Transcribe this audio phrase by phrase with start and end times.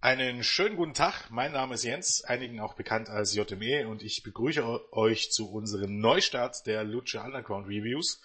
[0.00, 4.22] Einen schönen guten Tag, mein Name ist Jens, einigen auch bekannt als JME und ich
[4.22, 8.20] begrüße euch zu unserem Neustart der Lucha Underground Reviews.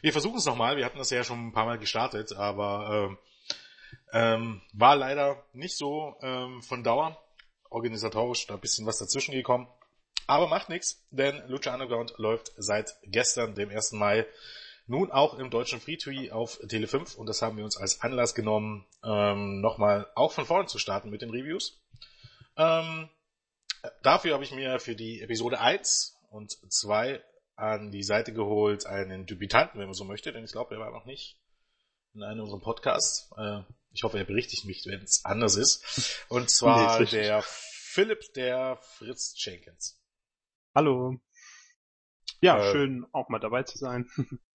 [0.00, 3.18] Wir versuchen es nochmal, wir hatten das ja schon ein paar Mal gestartet, aber
[4.12, 7.22] äh, ähm, war leider nicht so ähm, von Dauer,
[7.70, 9.68] organisatorisch da ein bisschen was dazwischen gekommen.
[10.26, 13.92] Aber macht nichts, denn Lucha Underground läuft seit gestern, dem 1.
[13.92, 14.26] Mai,
[14.86, 18.86] nun auch im deutschen Free-TV auf Tele5 und das haben wir uns als Anlass genommen,
[19.04, 21.82] ähm, nochmal auch von vorne zu starten mit den Reviews.
[22.56, 23.08] Ähm,
[24.02, 27.22] dafür habe ich mir für die Episode 1 und 2
[27.56, 30.92] an die Seite geholt einen Debütanten, wenn man so möchte, denn ich glaube, er war
[30.92, 31.36] noch nicht
[32.14, 33.30] in einem unserer Podcasts.
[33.36, 36.24] Äh, ich hoffe, er berichtigt mich, wenn es anders ist.
[36.28, 39.98] Und zwar nee, der Philipp, der Fritz Jenkins.
[40.74, 41.18] Hallo.
[42.40, 44.08] Ja, äh, schön auch mal dabei zu sein.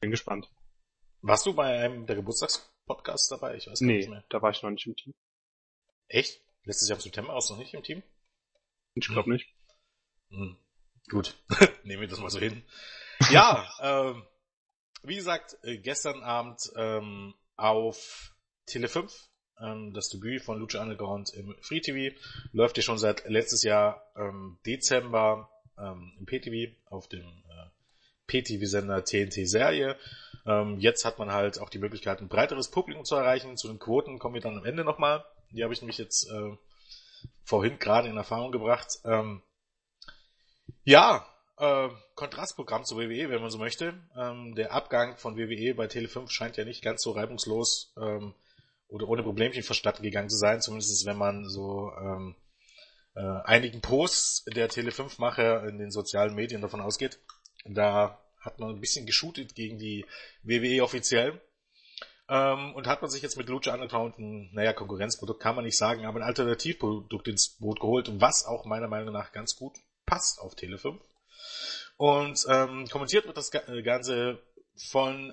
[0.00, 0.50] Bin gespannt.
[1.22, 3.56] Warst du bei einem der Geburtstagspodcasts dabei?
[3.56, 4.24] Ich weiß gar nee, nicht mehr.
[4.28, 5.14] da war ich noch nicht im Team.
[6.08, 6.40] Echt?
[6.64, 8.02] Letztes Jahr im September warst du noch nicht im Team?
[8.94, 9.32] Ich glaube hm.
[9.32, 9.48] nicht.
[10.30, 10.56] Hm.
[11.08, 11.36] Gut,
[11.84, 12.64] nehmen wir das mal so hin.
[13.30, 14.26] Ja, ähm,
[15.02, 18.34] wie gesagt, äh, gestern Abend ähm, auf
[18.66, 22.16] Tele 5 ähm, das Debüt von Lucha Underground im Free TV
[22.52, 27.75] läuft ja schon seit letztes Jahr ähm, Dezember ähm, im PTV auf dem äh,
[28.26, 29.96] PTV-Sender TNT-Serie.
[30.46, 33.56] Ähm, jetzt hat man halt auch die Möglichkeit, ein breiteres Publikum zu erreichen.
[33.56, 35.24] Zu den Quoten kommen wir dann am Ende nochmal.
[35.50, 36.56] Die habe ich nämlich jetzt äh,
[37.42, 38.98] vorhin gerade in Erfahrung gebracht.
[39.04, 39.42] Ähm,
[40.84, 41.26] ja,
[41.58, 43.94] äh, Kontrastprogramm zu WWE, wenn man so möchte.
[44.16, 48.34] Ähm, der Abgang von WWE bei Tele5 scheint ja nicht ganz so reibungslos ähm,
[48.88, 52.36] oder ohne Problemchen verstatten gegangen zu sein, zumindest wenn man so ähm,
[53.14, 57.18] äh, einigen Posts der Tele5-Macher in den sozialen Medien davon ausgeht.
[57.74, 60.06] Da hat man ein bisschen geshootet gegen die
[60.42, 61.40] WWE offiziell.
[62.28, 65.76] Ähm, und hat man sich jetzt mit Lucha Underground ein, naja, Konkurrenzprodukt kann man nicht
[65.76, 70.40] sagen, aber ein Alternativprodukt ins Boot geholt, was auch meiner Meinung nach ganz gut passt
[70.40, 71.00] auf Tele 5.
[71.96, 74.42] Und ähm, kommentiert wird das äh, Ganze
[74.90, 75.32] von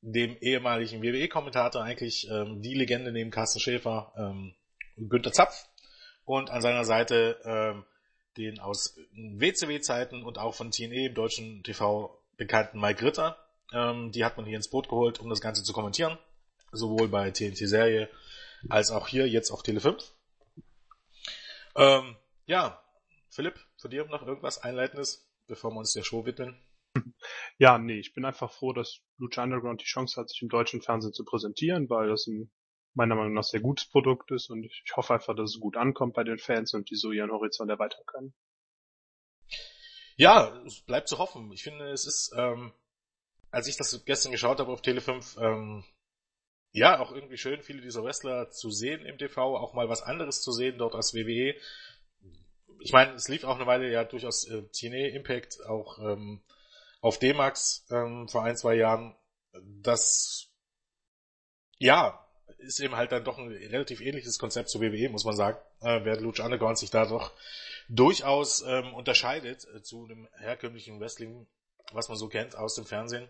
[0.00, 4.54] dem ehemaligen WWE-Kommentator, eigentlich ähm, die Legende neben Carsten Schäfer, ähm,
[4.96, 5.68] Günther Zapf.
[6.24, 7.84] Und an seiner Seite ähm,
[8.36, 13.36] den aus WCW-Zeiten und auch von TNE im deutschen TV bekannten Mike Ritter.
[13.72, 16.18] Ähm, die hat man hier ins Boot geholt, um das Ganze zu kommentieren.
[16.72, 18.08] Sowohl bei TNT-Serie
[18.68, 20.12] als auch hier jetzt auf Tele 5.
[21.76, 22.16] Ähm,
[22.46, 22.82] ja,
[23.30, 26.56] Philipp, von dir noch irgendwas Einleitendes, bevor wir uns der Show widmen?
[27.58, 30.82] Ja, nee, ich bin einfach froh, dass Lucha Underground die Chance hat, sich im deutschen
[30.82, 32.50] Fernsehen zu präsentieren, weil das ein
[32.94, 36.14] meiner Meinung nach sehr gutes Produkt ist und ich hoffe einfach, dass es gut ankommt
[36.14, 38.34] bei den Fans und die so ihren Horizont erweitern können.
[40.16, 41.50] Ja, es bleibt zu hoffen.
[41.52, 42.72] Ich finde, es ist, ähm,
[43.50, 45.84] als ich das gestern geschaut habe auf Tele5, ähm,
[46.72, 50.42] ja, auch irgendwie schön, viele dieser Wrestler zu sehen im TV, auch mal was anderes
[50.42, 51.54] zu sehen dort als WWE.
[52.80, 56.42] Ich meine, es lief auch eine Weile ja durchaus äh, TNA Impact auch ähm,
[57.00, 59.14] auf D-Max ähm, vor ein, zwei Jahren.
[59.82, 60.50] Das,
[61.78, 62.26] ja,
[62.58, 66.04] ist eben halt dann doch ein relativ ähnliches Konzept zu WWE, muss man sagen, äh,
[66.04, 67.32] während Lucha Underground sich da doch
[67.88, 71.46] durchaus ähm, unterscheidet äh, zu einem herkömmlichen Wrestling,
[71.92, 73.28] was man so kennt aus dem Fernsehen.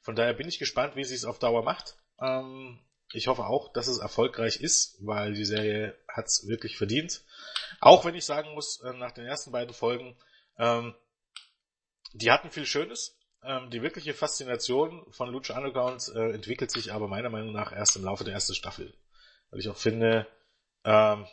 [0.00, 1.96] Von daher bin ich gespannt, wie es sich auf Dauer macht.
[2.20, 2.80] Ähm,
[3.12, 7.22] ich hoffe auch, dass es erfolgreich ist, weil die Serie hat es wirklich verdient.
[7.80, 10.16] Auch wenn ich sagen muss, äh, nach den ersten beiden Folgen,
[10.58, 10.94] ähm,
[12.12, 17.08] die hatten viel Schönes, ähm, die wirkliche Faszination von Lucha Underground äh, entwickelt sich aber
[17.08, 18.94] meiner Meinung nach erst im Laufe der ersten Staffel.
[19.50, 20.26] Weil ich auch finde,
[20.84, 21.26] ähm,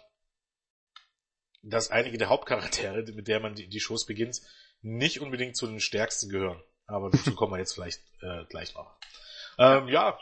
[1.61, 4.41] dass einige der Hauptcharaktere, mit der man die, die Shows beginnt,
[4.81, 6.61] nicht unbedingt zu den stärksten gehören.
[6.85, 8.97] Aber dazu kommen wir jetzt vielleicht äh, gleich noch.
[9.57, 10.17] Ähm, ja,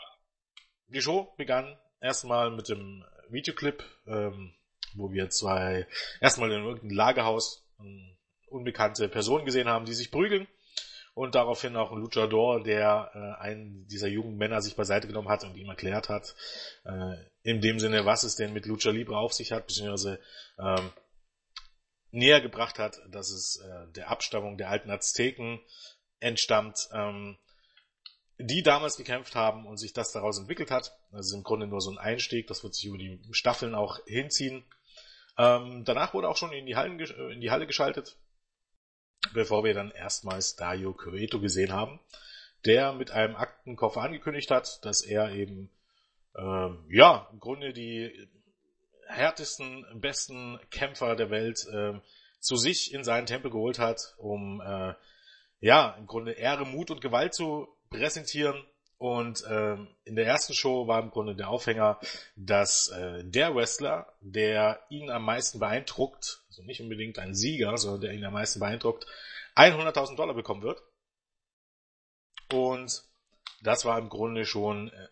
[0.88, 4.54] die Show begann erstmal mit dem Videoclip, ähm,
[4.94, 5.86] wo wir zwei
[6.20, 8.16] erstmal in irgendeinem Lagerhaus ähm,
[8.48, 10.48] unbekannte Personen gesehen haben, die sich prügeln
[11.16, 15.44] und daraufhin auch ein Luchador, der äh, einen dieser jungen Männer sich beiseite genommen hat
[15.44, 16.36] und ihm erklärt hat,
[16.84, 20.20] äh, in dem Sinne, was es denn mit Lucha Libre auf sich hat, beziehungsweise
[20.58, 20.92] ähm,
[22.10, 25.58] näher gebracht hat, dass es äh, der Abstammung der alten Azteken
[26.20, 27.38] entstammt, ähm,
[28.36, 30.98] die damals gekämpft haben und sich das daraus entwickelt hat.
[31.12, 34.00] Das ist im Grunde nur so ein Einstieg, das wird sich über die Staffeln auch
[34.04, 34.66] hinziehen.
[35.38, 38.18] Ähm, danach wurde auch schon in die, Hallen, in die Halle geschaltet
[39.34, 42.00] bevor wir dann erstmals Dario Cueto gesehen haben,
[42.64, 45.70] der mit einem Aktenkoffer angekündigt hat, dass er eben
[46.36, 48.28] ähm, ja im Grunde die
[49.06, 51.94] härtesten, besten Kämpfer der Welt äh,
[52.40, 54.94] zu sich in seinen Tempel geholt hat, um äh,
[55.60, 58.64] ja im Grunde Ehre, Mut und Gewalt zu präsentieren
[58.98, 62.00] Und ähm, in der ersten Show war im Grunde der Aufhänger,
[62.34, 68.00] dass äh, der Wrestler, der ihn am meisten beeindruckt, also nicht unbedingt ein Sieger, sondern
[68.00, 69.06] der ihn am meisten beeindruckt,
[69.54, 70.82] 100.000 Dollar bekommen wird.
[72.50, 73.04] Und
[73.62, 75.08] das war im Grunde schon äh,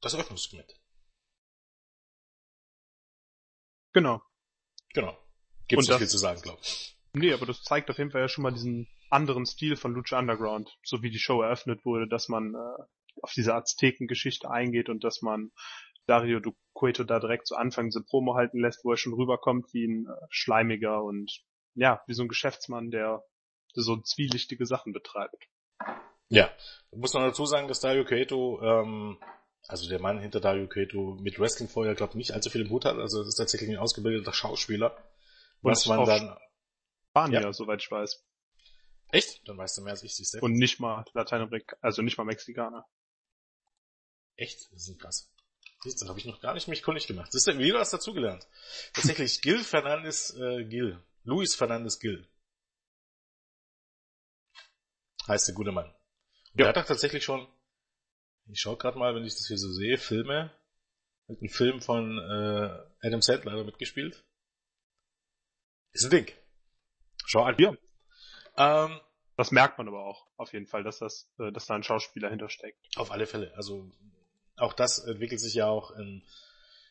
[0.00, 0.74] das Eröffnungskomment.
[3.92, 4.22] Genau.
[4.94, 5.18] Genau.
[5.66, 6.96] Gibt es nicht viel zu sagen, glaube ich.
[7.12, 10.18] Nee, aber das zeigt auf jeden Fall ja schon mal diesen anderen Stil von Lucha
[10.18, 12.82] Underground, so wie die Show eröffnet wurde, dass man äh,
[13.22, 15.50] auf diese Azteken-Geschichte eingeht und dass man
[16.06, 19.72] Dario Du Cueto da direkt zu Anfang diese Promo halten lässt, wo er schon rüberkommt
[19.72, 21.42] wie ein äh, schleimiger und
[21.74, 23.22] ja, wie so ein Geschäftsmann, der
[23.74, 25.48] so zwielichtige Sachen betreibt.
[26.28, 26.50] Ja,
[26.90, 29.18] muss man dazu sagen, dass Dario Cueto, ähm,
[29.66, 32.70] also der Mann hinter Dario Cueto mit Wrestling vorher, glaube ich, nicht allzu viel im
[32.70, 32.96] Hut hat.
[32.96, 34.96] Also das ist tatsächlich ein ausgebildeter Schauspieler.
[35.62, 36.36] Und was man dann
[37.10, 37.52] Spanier, ja.
[37.52, 38.24] soweit ich weiß.
[39.10, 39.46] Echt?
[39.48, 40.38] Dann weißt du mehr als ich, siehst du.
[40.40, 42.86] Und nicht mal Lateinamerika, also nicht mal Mexikaner.
[44.36, 44.70] Echt?
[44.72, 45.32] Das ist krass.
[45.82, 47.28] Siehst du, habe ich noch gar nicht mich kundig gemacht.
[47.32, 48.46] Das ist wieder was dazugelernt.
[48.92, 51.02] Tatsächlich, Gil Fernandes äh, Gil.
[51.24, 52.28] Luis Fernandes Gil.
[55.26, 55.86] Heißt der gute Mann.
[55.86, 55.94] Und
[56.60, 56.64] ja.
[56.64, 57.46] der hat doch tatsächlich schon,
[58.46, 60.50] ich schau gerade mal, wenn ich das hier so sehe, Filme,
[61.28, 64.24] hat einen Film von äh, Adam Sandler mitgespielt.
[65.92, 66.32] Ist ein Ding.
[67.26, 67.56] Schau an.
[67.58, 67.76] Ja.
[68.58, 69.00] Ähm,
[69.36, 72.28] das merkt man aber auch, auf jeden Fall, dass das, äh, dass da ein Schauspieler
[72.28, 72.78] hintersteckt.
[72.96, 73.52] Auf alle Fälle.
[73.56, 73.88] Also
[74.56, 76.24] auch das entwickelt sich ja auch in,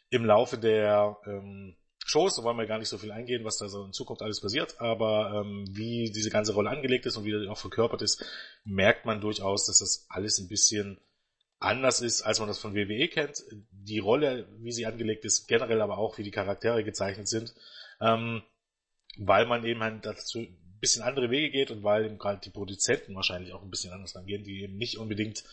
[0.09, 1.75] im Laufe der ähm,
[2.05, 4.39] Shows, da wollen wir gar nicht so viel eingehen, was da so in Zukunft alles
[4.39, 8.23] passiert, aber ähm, wie diese ganze Rolle angelegt ist und wie die auch verkörpert ist,
[8.63, 11.01] merkt man durchaus, dass das alles ein bisschen
[11.59, 13.43] anders ist, als man das von WWE kennt.
[13.71, 17.53] Die Rolle, wie sie angelegt ist, generell aber auch, wie die Charaktere gezeichnet sind,
[17.99, 18.41] ähm,
[19.17, 20.45] weil man eben halt dazu
[20.79, 24.15] bisschen andere Wege geht und weil eben gerade die Produzenten wahrscheinlich auch ein bisschen anders
[24.15, 25.43] rangehen, die eben nicht unbedingt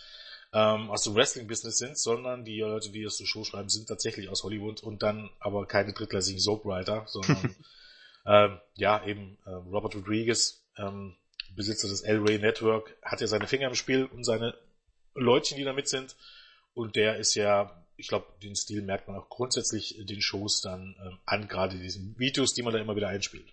[0.53, 4.29] ähm, aus dem Wrestling-Business sind, sondern die Leute, die das zur Show schreiben, sind tatsächlich
[4.29, 7.57] aus Hollywood und dann aber keine drittklassigen Soapwriter, sondern
[8.27, 11.17] ähm, ja, eben äh, Robert Rodriguez, ähm,
[11.57, 14.55] Besitzer des El-Ray Network, hat ja seine Finger im Spiel und seine
[15.15, 16.17] Leutchen, die damit sind.
[16.73, 20.97] Und der ist ja, ich glaube, den Stil merkt man auch grundsätzlich den Shows dann
[21.05, 23.53] ähm, an, gerade diesen Videos, die man da immer wieder einspielt.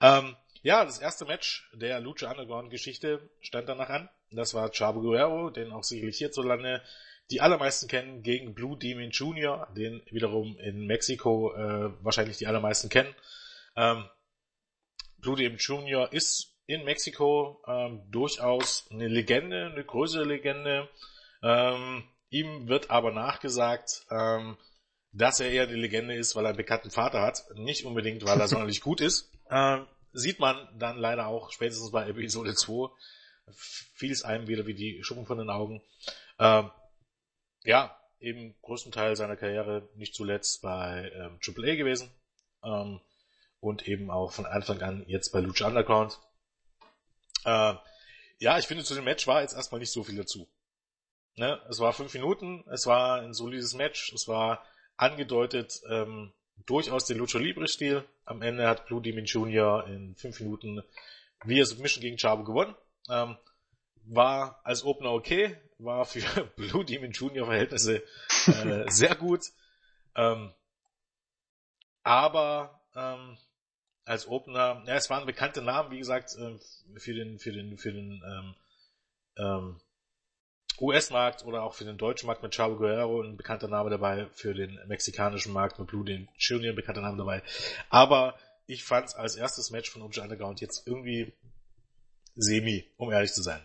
[0.00, 4.08] Ähm, ja, das erste Match der Lucha Underground Geschichte stand danach an.
[4.30, 6.82] Das war Chavo Guerrero, den auch sicherlich hierzulande
[7.30, 12.88] die allermeisten kennen, gegen Blue Demon Jr., den wiederum in Mexiko äh, wahrscheinlich die allermeisten
[12.88, 13.14] kennen.
[13.76, 14.04] Ähm,
[15.18, 16.12] Blue Demon Jr.
[16.12, 20.88] ist in Mexiko ähm, durchaus eine Legende, eine größere Legende.
[21.42, 24.56] Ähm, ihm wird aber nachgesagt, ähm,
[25.12, 28.40] dass er eher eine Legende ist, weil er einen bekannten Vater hat, nicht unbedingt, weil
[28.40, 29.32] er sonderlich gut ist.
[29.50, 32.90] Ähm, sieht man dann leider auch spätestens bei Episode 2
[33.52, 35.82] fiel es einem wieder wie die Schuppen von den Augen.
[36.38, 36.70] Ähm,
[37.64, 42.10] ja, eben größten Teil seiner Karriere nicht zuletzt bei ähm, AAA gewesen
[42.64, 43.00] ähm,
[43.60, 46.18] und eben auch von Anfang an jetzt bei Lucha Underground.
[47.44, 47.74] Äh,
[48.38, 50.48] ja, ich finde zu dem Match war jetzt erstmal nicht so viel dazu.
[51.36, 51.60] Ne?
[51.68, 54.64] Es war fünf Minuten, es war ein solides Match, es war
[54.96, 56.32] angedeutet, ähm,
[56.66, 58.04] durchaus den Lucha Libre Stil.
[58.24, 59.86] Am Ende hat Blue Demon Jr.
[59.88, 60.82] in fünf Minuten
[61.44, 62.74] via Submission gegen Chavo gewonnen.
[63.08, 63.36] Ähm,
[64.04, 67.46] war als Opener okay, war für Blue Demon Jr.
[67.46, 68.02] Verhältnisse
[68.46, 69.44] äh, sehr gut.
[70.14, 70.52] Ähm,
[72.02, 73.38] aber ähm,
[74.04, 76.58] als Opener, ja, es waren bekannte Namen, wie gesagt, äh,
[76.98, 78.54] für den, für den, für den ähm,
[79.36, 79.80] ähm,
[80.82, 84.52] US-Markt oder auch für den deutschen Markt mit Chavo Guerrero ein bekannter Name dabei, für
[84.52, 87.42] den mexikanischen Markt mit Blue den Junior ein bekannter Name dabei.
[87.88, 88.36] Aber
[88.66, 91.32] ich fand es als erstes Match von Lucha Underground jetzt irgendwie
[92.34, 93.62] semi, um ehrlich zu sein.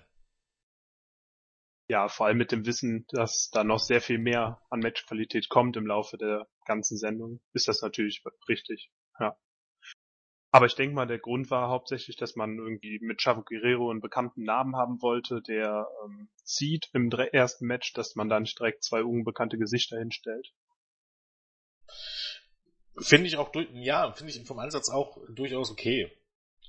[1.89, 5.77] Ja, vor allem mit dem Wissen, dass da noch sehr viel mehr an Matchqualität kommt
[5.77, 8.91] im Laufe der ganzen Sendung, ist das natürlich richtig.
[9.19, 9.37] Ja.
[10.51, 13.99] Aber ich denke mal, der Grund war hauptsächlich, dass man irgendwie mit Chavo Guerrero einen
[13.99, 18.83] bekannten Namen haben wollte, der ähm, zieht im ersten Match, dass man da nicht direkt
[18.83, 20.53] zwei unbekannte Gesichter hinstellt.
[22.99, 26.11] Finde ich auch, ja, finde ich vom Ansatz auch durchaus okay.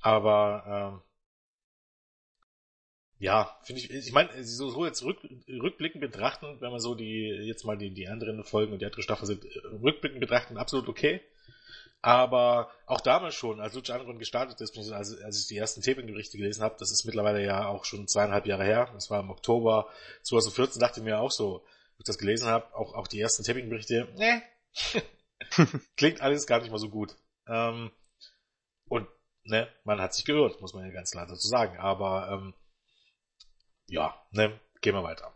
[0.01, 1.09] Aber ähm,
[3.17, 5.17] ja, finde ich, ich meine, so, so jetzt rück,
[5.47, 9.01] rückblickend betrachten, wenn man so die, jetzt mal die, die anderen Folgen und die andere
[9.01, 9.45] Staffel sind,
[9.81, 11.21] rückblickend betrachten, absolut okay.
[12.01, 16.37] Aber auch damals schon, als Lucha Underground gestartet ist, als, als ich die ersten Taping-Berichte
[16.37, 19.89] gelesen habe, das ist mittlerweile ja auch schon zweieinhalb Jahre her, das war im Oktober
[20.23, 21.65] 2014, dachte ich mir auch so,
[21.97, 24.41] als ich das gelesen habe, auch, auch die ersten Taping-Berichte, ne,
[25.97, 27.17] klingt alles gar nicht mal so gut.
[27.47, 27.91] Ähm,
[28.87, 29.07] und
[29.43, 31.77] ne, man hat sich gehört, muss man ja ganz klar dazu sagen.
[31.79, 32.53] Aber ähm,
[33.87, 35.33] ja, ne, gehen wir weiter.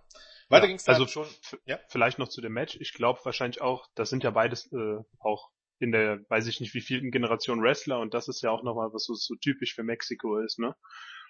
[0.50, 1.28] Weiter ja, ging's dann also schon.
[1.66, 1.80] Ja.
[1.88, 2.78] Vielleicht noch zu dem Match.
[2.80, 5.50] Ich glaube wahrscheinlich auch, das sind ja beides äh, auch
[5.84, 8.94] in der, weiß ich nicht wie vielen Generation Wrestler und das ist ja auch nochmal,
[8.94, 10.76] was so, so typisch für Mexiko ist, ne?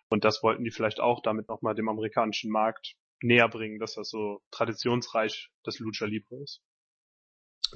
[0.10, 4.10] Und das wollten die vielleicht auch damit nochmal dem amerikanischen Markt näher bringen, dass das
[4.10, 6.62] so traditionsreich das Lucha Libre ist.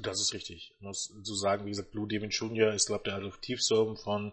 [0.00, 0.72] Das ist richtig.
[0.76, 2.72] Ich muss so sagen, wie gesagt, Blue Demon Jr.
[2.72, 4.32] ist, glaube ich, der Adoptivsohn von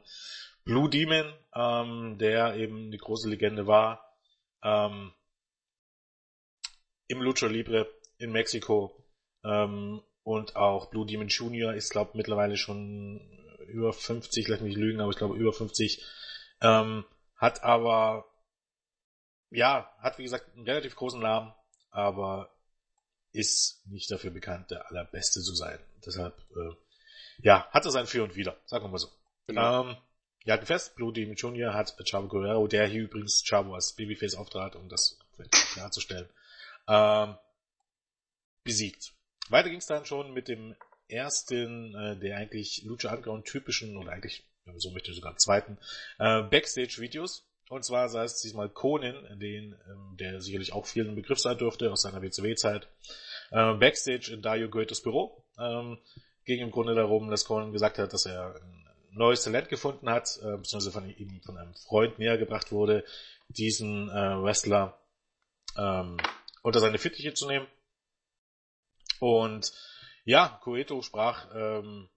[0.66, 4.16] Blue Demon, ähm, der eben eine große Legende war.
[4.62, 5.14] Ähm,
[7.08, 9.04] Im Lucha Libre in Mexiko.
[9.44, 11.76] Ähm, und auch Blue Demon Jr.
[11.76, 13.22] ist, glaube ich, mittlerweile schon
[13.68, 16.04] über 50, lass mich lügen, aber ich glaube über 50.
[16.62, 17.06] Ähm,
[17.36, 18.26] hat aber,
[19.52, 21.54] ja, hat wie gesagt einen relativ großen Namen,
[21.92, 22.52] aber
[23.34, 25.78] ist nicht dafür bekannt, der allerbeste zu sein.
[26.04, 26.74] Deshalb, äh,
[27.44, 29.10] ja, hat er sein Für und Wider, sagen wir mal so.
[29.46, 29.84] Genau.
[29.84, 29.98] Ähm,
[30.44, 31.76] wir hatten fest, Blue Demon Jr.
[31.76, 35.20] hat Chavo Guerrero, der hier übrigens Chavo als Babyface auftrat, um das
[35.74, 36.28] klarzustellen,
[36.88, 37.38] ähm,
[38.64, 39.15] besiegt.
[39.50, 40.76] Weiter ging es dann schon mit dem
[41.08, 44.44] ersten, äh, der eigentlich Lucha Underground typischen, oder eigentlich,
[44.78, 45.78] so möchte ich sogar zweiten,
[46.20, 47.48] äh, Backstage-Videos.
[47.70, 51.58] Und zwar sei es diesmal Conan, den, ähm, der sicherlich auch vielen ein Begriff sein
[51.58, 52.88] dürfte aus seiner WCW-Zeit.
[53.52, 55.44] Äh, Backstage in Dario Goethes Büro.
[55.58, 55.98] Ähm,
[56.46, 58.86] ging im Grunde darum, dass Conan gesagt hat, dass er ein
[59.16, 63.04] neues Talent gefunden hat, äh, beziehungsweise von ihm von einem Freund näher gebracht wurde,
[63.48, 65.00] diesen äh, Wrestler
[65.78, 66.18] ähm,
[66.62, 67.68] unter seine Fittiche zu nehmen.
[69.20, 69.72] Und
[70.24, 72.10] ja, Coeto sprach ähm,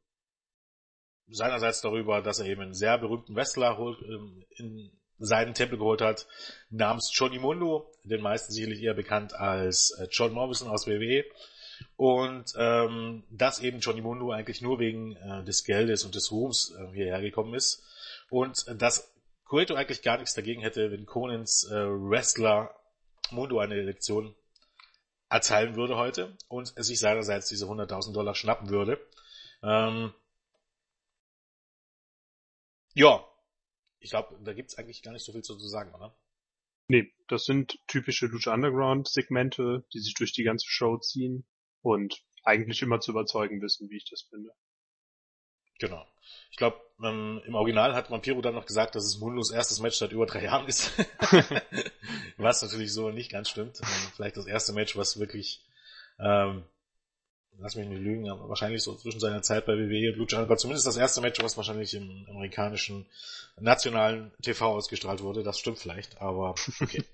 [1.28, 6.26] seinerseits darüber, dass er eben einen sehr berühmten Wrestler ähm, in seinen Tempel geholt hat,
[6.70, 11.24] namens Johnny Mundo, den meisten sicherlich eher bekannt als äh, John Morrison aus WWE.
[11.96, 16.74] Und ähm, dass eben Johnny Mundo eigentlich nur wegen äh, des Geldes und des Ruhms
[16.76, 17.84] äh, hierher gekommen ist.
[18.30, 19.12] Und äh, dass
[19.44, 22.74] Cueto eigentlich gar nichts dagegen hätte, wenn Conans äh, Wrestler
[23.30, 24.34] Mundo eine Lektion
[25.30, 29.00] erteilen würde heute und sich seinerseits diese 100.000 Dollar schnappen würde.
[29.62, 30.14] Ähm,
[32.94, 33.24] ja,
[34.00, 36.16] ich glaube, da gibt's eigentlich gar nicht so viel zu sagen, oder?
[36.88, 41.46] Nee, das sind typische Lucha Underground Segmente, die sich durch die ganze Show ziehen
[41.82, 44.54] und eigentlich immer zu überzeugen wissen, wie ich das finde.
[45.78, 46.06] Genau.
[46.50, 49.96] Ich glaube, ähm, im Original hat Vampiro dann noch gesagt, dass es Mundos erstes Match
[49.96, 50.92] seit über drei Jahren ist.
[52.36, 53.80] was natürlich so nicht ganz stimmt.
[53.80, 55.64] Ähm, vielleicht das erste Match, was wirklich,
[56.18, 56.64] ähm,
[57.58, 60.56] lass mich nicht lügen, aber wahrscheinlich so zwischen seiner Zeit bei WWE und Lucha aber
[60.56, 63.06] zumindest das erste Match, was wahrscheinlich im amerikanischen
[63.60, 65.42] nationalen TV ausgestrahlt wurde.
[65.42, 67.04] Das stimmt vielleicht, aber okay.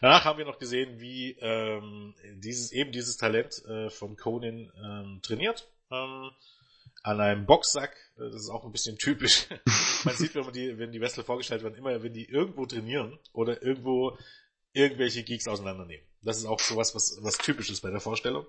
[0.00, 5.20] Danach haben wir noch gesehen, wie ähm, dieses eben dieses Talent äh, von Conan ähm,
[5.22, 5.68] trainiert.
[5.90, 6.30] Ähm,
[7.04, 7.94] an einem Boxsack.
[8.16, 9.46] Das ist auch ein bisschen typisch.
[10.04, 13.18] man sieht, wenn man die, wenn die Wrestler vorgestellt werden, immer, wenn die irgendwo trainieren
[13.32, 14.18] oder irgendwo
[14.72, 16.04] irgendwelche Geeks auseinandernehmen.
[16.22, 18.46] Das ist auch sowas, was, was typisch ist bei der Vorstellung.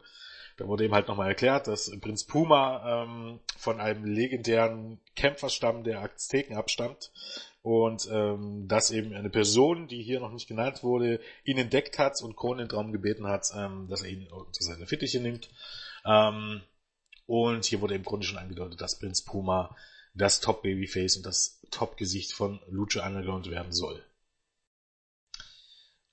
[0.57, 6.01] Da wurde eben halt nochmal erklärt, dass Prinz Puma ähm, von einem legendären Kämpferstamm der
[6.01, 7.11] Azteken abstammt
[7.61, 12.21] und ähm, dass eben eine Person, die hier noch nicht genannt wurde, ihn entdeckt hat
[12.21, 15.49] und Conan darum gebeten hat, ähm, dass er ihn unter seine Fittiche nimmt.
[16.05, 16.61] Ähm,
[17.25, 19.75] und hier wurde im Grunde schon angedeutet, dass Prinz Puma
[20.13, 24.03] das Top-Babyface und das Top-Gesicht von Lucha Underground werden soll.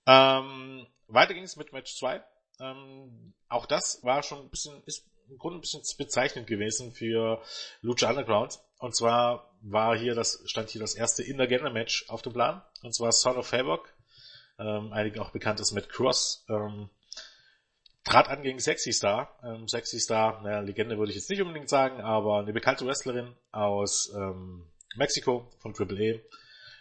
[0.07, 2.23] Ähm, weiter ging es mit Match 2.
[2.61, 7.42] Ähm, auch das war schon ein bisschen, ist im Grunde ein bisschen bezeichnend gewesen für
[7.81, 8.59] Lucha Underground.
[8.78, 12.62] Und zwar war hier das, stand hier das erste Intergender-Match auf dem Plan.
[12.83, 13.88] Und zwar Son of Havoc,
[14.59, 16.90] ähm, einigen auch bekannt ist Matt Cross, ähm,
[18.04, 19.38] trat an gegen Sexy Star.
[19.44, 23.35] Ähm, Sexy Star, naja, Legende würde ich jetzt nicht unbedingt sagen, aber eine bekannte Wrestlerin
[23.50, 24.66] aus ähm,
[24.97, 26.23] Mexiko von Triple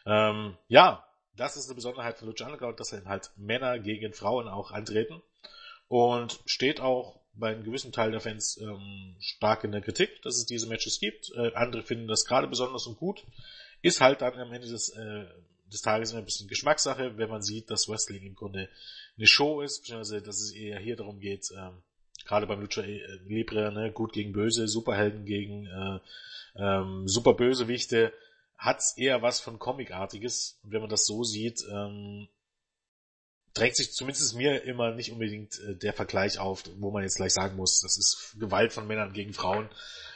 [0.05, 0.29] A.
[0.29, 4.71] Ähm, ja, das ist eine Besonderheit von Lucha Underground, dass halt Männer gegen Frauen auch
[4.71, 5.21] antreten
[5.87, 10.35] und steht auch bei einem gewissen Teil der Fans ähm, stark in der Kritik, dass
[10.37, 11.31] es diese Matches gibt.
[11.35, 13.25] Äh, andere finden das gerade besonders und gut.
[13.81, 15.25] Ist halt dann am Ende des, äh,
[15.71, 18.69] des Tages immer ein bisschen Geschmackssache, wenn man sieht, dass Wrestling im Grunde
[19.21, 21.83] eine Show ist, beziehungsweise dass es eher hier darum geht, ähm,
[22.25, 25.99] gerade beim Lucha äh, Libre, ne, gut gegen böse, Superhelden gegen äh,
[26.55, 28.13] ähm, super Bösewichte,
[28.57, 30.59] hat's eher was von Comicartiges.
[30.63, 32.29] Und wenn man das so sieht, ähm,
[33.53, 37.33] drängt sich zumindest mir immer nicht unbedingt äh, der Vergleich auf, wo man jetzt gleich
[37.33, 39.69] sagen muss, das ist Gewalt von Männern gegen Frauen.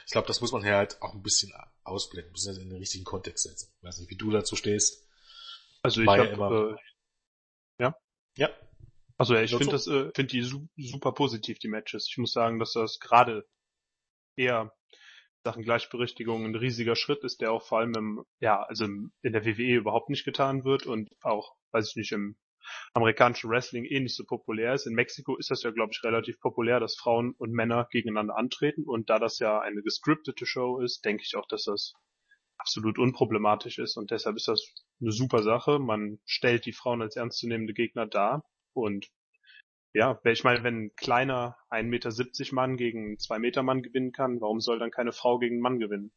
[0.06, 1.52] Ich glaube, das muss man hier halt auch ein bisschen
[1.84, 3.72] ausblenden, ein bisschen in den richtigen Kontext setzen.
[3.78, 5.06] Ich weiß nicht, wie du dazu stehst.
[5.82, 6.70] Also ich habe immer...
[6.72, 6.76] äh,
[7.78, 7.96] ja?
[8.36, 8.50] Ja.
[9.18, 12.06] Also ja, ich finde das, äh, finde die su super positiv, die Matches.
[12.10, 13.46] Ich muss sagen, dass das gerade
[14.36, 14.72] eher
[15.44, 19.44] Sachen Gleichberechtigung ein riesiger Schritt ist, der auch vor allem im, ja, also in der
[19.44, 22.36] WWE überhaupt nicht getan wird und auch, weiß ich nicht, im
[22.94, 24.86] amerikanischen Wrestling eh nicht so populär ist.
[24.86, 28.84] In Mexiko ist das ja, glaube ich, relativ populär, dass Frauen und Männer gegeneinander antreten.
[28.84, 31.94] Und da das ja eine gescriptete Show ist, denke ich auch, dass das
[32.58, 33.96] absolut unproblematisch ist.
[33.96, 35.78] Und deshalb ist das eine super Sache.
[35.78, 38.44] Man stellt die Frauen als ernstzunehmende Gegner dar.
[38.76, 39.10] Und
[39.92, 44.12] ja, ich meine, wenn ein kleiner 1,70 Meter Mann gegen einen 2 Meter Mann gewinnen
[44.12, 46.12] kann, warum soll dann keine Frau gegen einen Mann gewinnen?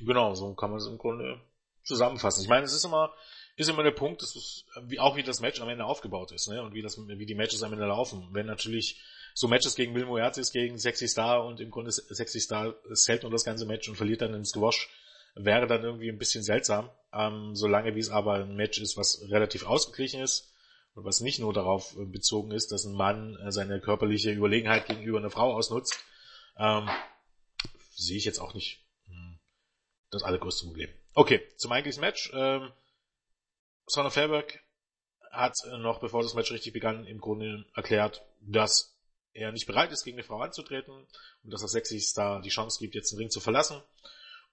[0.00, 1.40] Genau, so kann man es im Grunde
[1.82, 2.42] zusammenfassen.
[2.42, 3.12] Ich meine, es ist immer,
[3.56, 6.48] ist immer der Punkt, dass es, wie, auch wie das Match am Ende aufgebaut ist,
[6.48, 8.28] ne, und wie das, wie die Matches am Ende laufen.
[8.32, 8.98] Wenn natürlich
[9.34, 12.74] so Matches gegen Will Moertis gegen Sexy Star und im Grunde Sexy Star
[13.06, 14.88] hält nur das ganze Match und verliert dann ins Gewasch,
[15.34, 16.88] wäre dann irgendwie ein bisschen seltsam.
[17.12, 20.53] Ähm, solange wie es aber ein Match ist, was relativ ausgeglichen ist
[20.94, 25.18] was nicht nur darauf äh, bezogen ist, dass ein Mann äh, seine körperliche Überlegenheit gegenüber
[25.18, 26.04] einer Frau ausnutzt,
[26.56, 26.88] ähm,
[27.90, 29.38] sehe ich jetzt auch nicht hm,
[30.10, 30.90] das allergrößte Problem.
[31.14, 32.30] Okay, zum eigentlichen Match.
[32.34, 32.72] Ähm,
[33.86, 34.60] Son of Fairberg
[35.30, 38.96] hat noch, bevor das Match richtig begann, im Grunde erklärt, dass
[39.32, 40.94] er nicht bereit ist, gegen eine Frau anzutreten
[41.42, 43.82] und dass er Sexy Star die Chance gibt, jetzt den Ring zu verlassen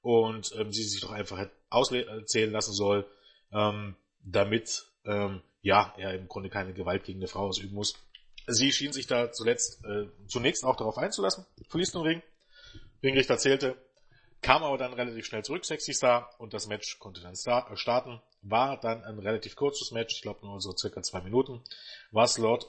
[0.02, 3.08] und ähm, sie sich doch einfach auszählen lassen soll,
[3.52, 7.96] ähm, damit ähm, ja er im Grunde keine Gewalt gegen eine Frau ausüben muss.
[8.48, 12.24] Sie schien sich da zuletzt äh, zunächst auch darauf einzulassen, verließ den Ring.
[13.04, 13.76] Ringrichter zählte,
[14.42, 18.22] kam aber dann relativ schnell zurück, Sexy Star, und das Match konnte dann äh, starten.
[18.42, 21.64] War dann ein relativ kurzes Match, ich glaube nur so circa zwei Minuten.
[22.12, 22.66] Was Lord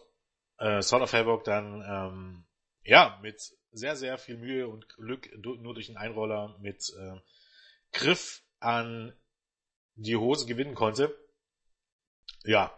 [0.58, 2.44] äh, Son of Havoc dann ähm,
[2.84, 3.40] ja mit
[3.72, 7.20] sehr, sehr viel Mühe und Glück nur durch einen Einroller mit äh,
[7.92, 9.14] Griff an
[9.94, 11.16] die Hose gewinnen konnte.
[12.44, 12.72] Ja,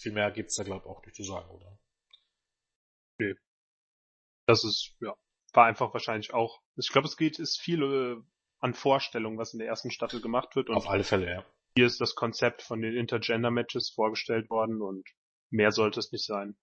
[0.00, 1.78] viel mehr gibt's da glaube ich auch nicht zu sagen, oder?
[3.18, 3.34] Nee.
[4.46, 5.14] Das ist, ja,
[5.52, 8.16] war einfach wahrscheinlich auch, ich glaube es geht, ist viel äh,
[8.60, 10.68] an Vorstellungen, was in der ersten Staffel gemacht wird.
[10.68, 11.44] Und Auf alle Fälle, ja.
[11.76, 15.08] Hier ist das Konzept von den Intergender-Matches vorgestellt worden und
[15.50, 16.56] mehr sollte es nicht sein.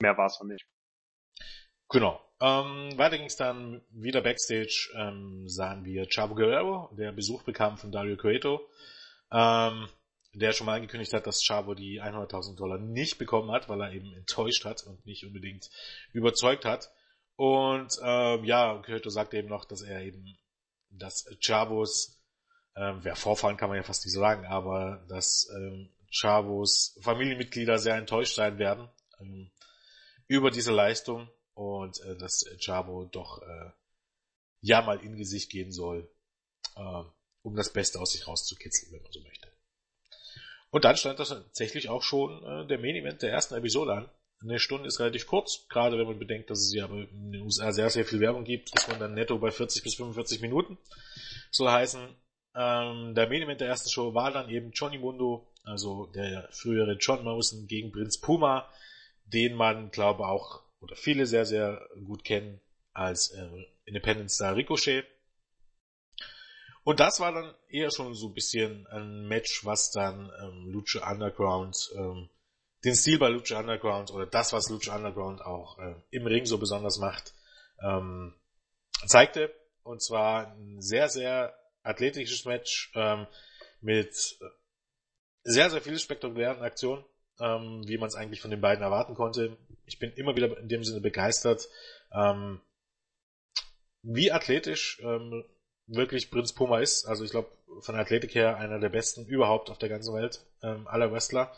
[0.00, 0.66] Mehr war es auch nicht.
[1.88, 2.20] Genau.
[2.40, 7.76] Ähm, weiter ging es dann wieder backstage, ähm, sahen wir Chavo Guerrero, der Besuch bekam
[7.76, 8.68] von Dario Cueto,
[9.30, 9.88] ähm,
[10.34, 13.92] der schon mal angekündigt hat, dass Chavo die 100.000 Dollar nicht bekommen hat, weil er
[13.92, 15.68] eben enttäuscht hat und nicht unbedingt
[16.12, 16.90] überzeugt hat.
[17.36, 20.38] Und ähm, ja, Cueto sagte eben noch, dass er eben,
[20.90, 22.22] dass Chavos,
[22.76, 27.96] ähm, wer vorfahren kann man ja fast nicht sagen, aber dass ähm, Chavos Familienmitglieder sehr
[27.96, 28.88] enttäuscht sein werden
[29.20, 29.50] ähm,
[30.28, 33.70] über diese Leistung und äh, dass Chavo doch äh,
[34.60, 36.10] ja mal in Gesicht gehen soll,
[36.76, 37.02] äh,
[37.42, 39.51] um das Beste aus sich rauszukitzeln, wenn man so möchte.
[40.72, 44.08] Und dann stand das tatsächlich auch schon äh, der Main Event der ersten Episode an.
[44.42, 47.72] Eine Stunde ist relativ kurz, gerade wenn man bedenkt, dass es ja in den USA
[47.72, 50.78] sehr, sehr viel Werbung gibt, ist man dann netto bei 40 bis 45 Minuten.
[51.50, 52.00] Soll heißen,
[52.56, 56.96] ähm, der Main Event der ersten Show war dann eben Johnny Mundo, also der frühere
[56.98, 58.66] John Mawson gegen Prinz Puma,
[59.26, 62.60] den man, glaube auch oder viele sehr, sehr gut kennen
[62.94, 63.46] als äh,
[63.84, 65.04] Independent Star Ricochet.
[66.84, 71.08] Und das war dann eher schon so ein bisschen ein Match, was dann ähm, Lucha
[71.10, 72.28] Underground, ähm,
[72.84, 76.58] den Stil bei Lucha Underground oder das, was Lucha Underground auch äh, im Ring so
[76.58, 77.34] besonders macht,
[77.82, 78.34] ähm,
[79.06, 79.54] zeigte.
[79.84, 83.26] Und zwar ein sehr, sehr athletisches Match ähm,
[83.80, 84.14] mit
[85.44, 87.04] sehr, sehr vielen spektakulären Aktionen,
[87.40, 90.68] ähm, wie man es eigentlich von den beiden erwarten konnte ich bin immer wieder in
[90.68, 91.68] dem Sinne begeistert,
[92.12, 92.60] ähm,
[94.02, 95.44] wie athletisch ähm,
[95.94, 97.04] wirklich Prinz Puma ist.
[97.04, 97.48] Also ich glaube,
[97.80, 101.52] von der Athletik her einer der besten überhaupt auf der ganzen Welt, ähm, aller Wrestler.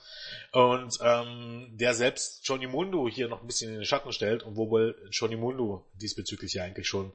[0.53, 4.57] Und ähm, der selbst Johnny Mundo hier noch ein bisschen in den Schatten stellt, und
[4.57, 7.13] wohl Johnny Mundo diesbezüglich ja eigentlich schon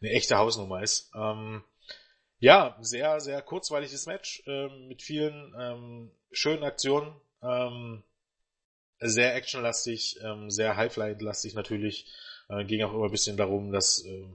[0.00, 1.10] eine echte Hausnummer ist.
[1.14, 1.62] Ähm,
[2.38, 7.14] ja, sehr, sehr kurzweiliges Match ähm, mit vielen ähm, schönen Aktionen.
[7.42, 8.02] Ähm,
[8.98, 12.06] sehr actionlastig, ähm, sehr Highflight-lastig natürlich.
[12.48, 14.26] Äh, ging auch immer ein bisschen darum, dass äh,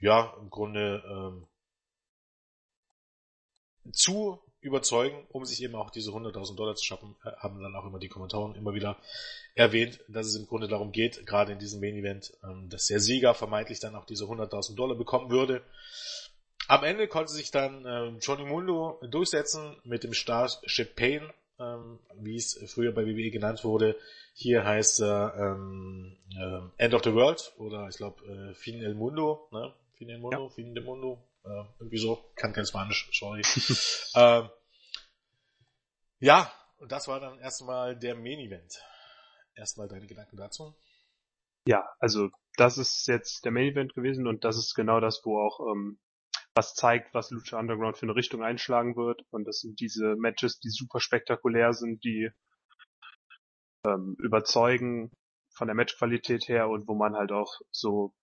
[0.00, 1.46] ja im Grunde ähm,
[3.90, 7.84] zu überzeugen, um sich eben auch diese 100.000 Dollar zu schaffen, äh, haben dann auch
[7.84, 8.96] immer die Kommentatoren immer wieder
[9.54, 13.00] erwähnt, dass es im Grunde darum geht, gerade in diesem Main Event, ähm, dass der
[13.00, 15.62] Sieger vermeintlich dann auch diese 100.000 Dollar bekommen würde.
[16.68, 22.36] Am Ende konnte sich dann äh, Johnny Mundo durchsetzen mit dem Starship Pain, ähm, wie
[22.36, 23.96] es früher bei WWE genannt wurde.
[24.32, 26.16] Hier heißt er ähm,
[26.78, 29.74] End of the World oder ich glaube äh, Fin el Mundo, ne?
[29.94, 30.48] Fin el Mundo, ja.
[30.48, 33.42] Fin del Mundo, äh, irgendwie so, kann kein Spanisch, sorry.
[34.14, 34.50] ähm,
[36.18, 38.80] ja, und das war dann erstmal der Main Event.
[39.54, 40.74] Erstmal deine Gedanken dazu?
[41.66, 45.38] Ja, also das ist jetzt der Main Event gewesen und das ist genau das, wo
[45.38, 45.98] auch ähm,
[46.54, 49.24] was zeigt, was Lucha Underground für eine Richtung einschlagen wird.
[49.30, 52.30] Und das sind diese Matches, die super spektakulär sind, die
[53.86, 55.12] ähm, überzeugen
[55.54, 58.14] von der Matchqualität her und wo man halt auch so,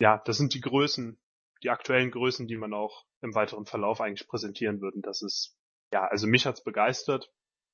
[0.00, 1.18] ja, das sind die Größen,
[1.62, 5.00] die aktuellen Größen, die man auch im weiteren Verlauf eigentlich präsentieren würde.
[5.00, 5.56] Das ist,
[5.92, 7.30] ja, also mich hat's begeistert,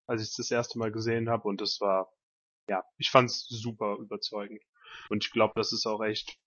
[0.07, 2.12] als ich es das erste Mal gesehen habe und das war,
[2.68, 4.62] ja, ich fand's super überzeugend.
[5.11, 6.38] Und ich glaube, das ist auch echt,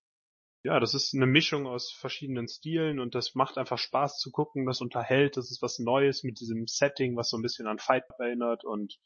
[0.64, 4.66] ja, das ist eine Mischung aus verschiedenen Stilen und das macht einfach Spaß zu gucken,
[4.66, 8.04] das unterhält, das ist was Neues mit diesem Setting, was so ein bisschen an Fight
[8.18, 8.98] erinnert und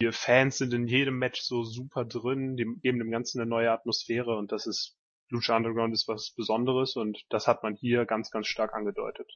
[0.00, 3.72] die Fans sind in jedem Match so super drin, die geben dem Ganzen eine neue
[3.72, 4.97] Atmosphäre und das ist,
[5.28, 9.30] Lucha Underground ist was Besonderes und das hat man hier ganz, ganz stark angedeutet.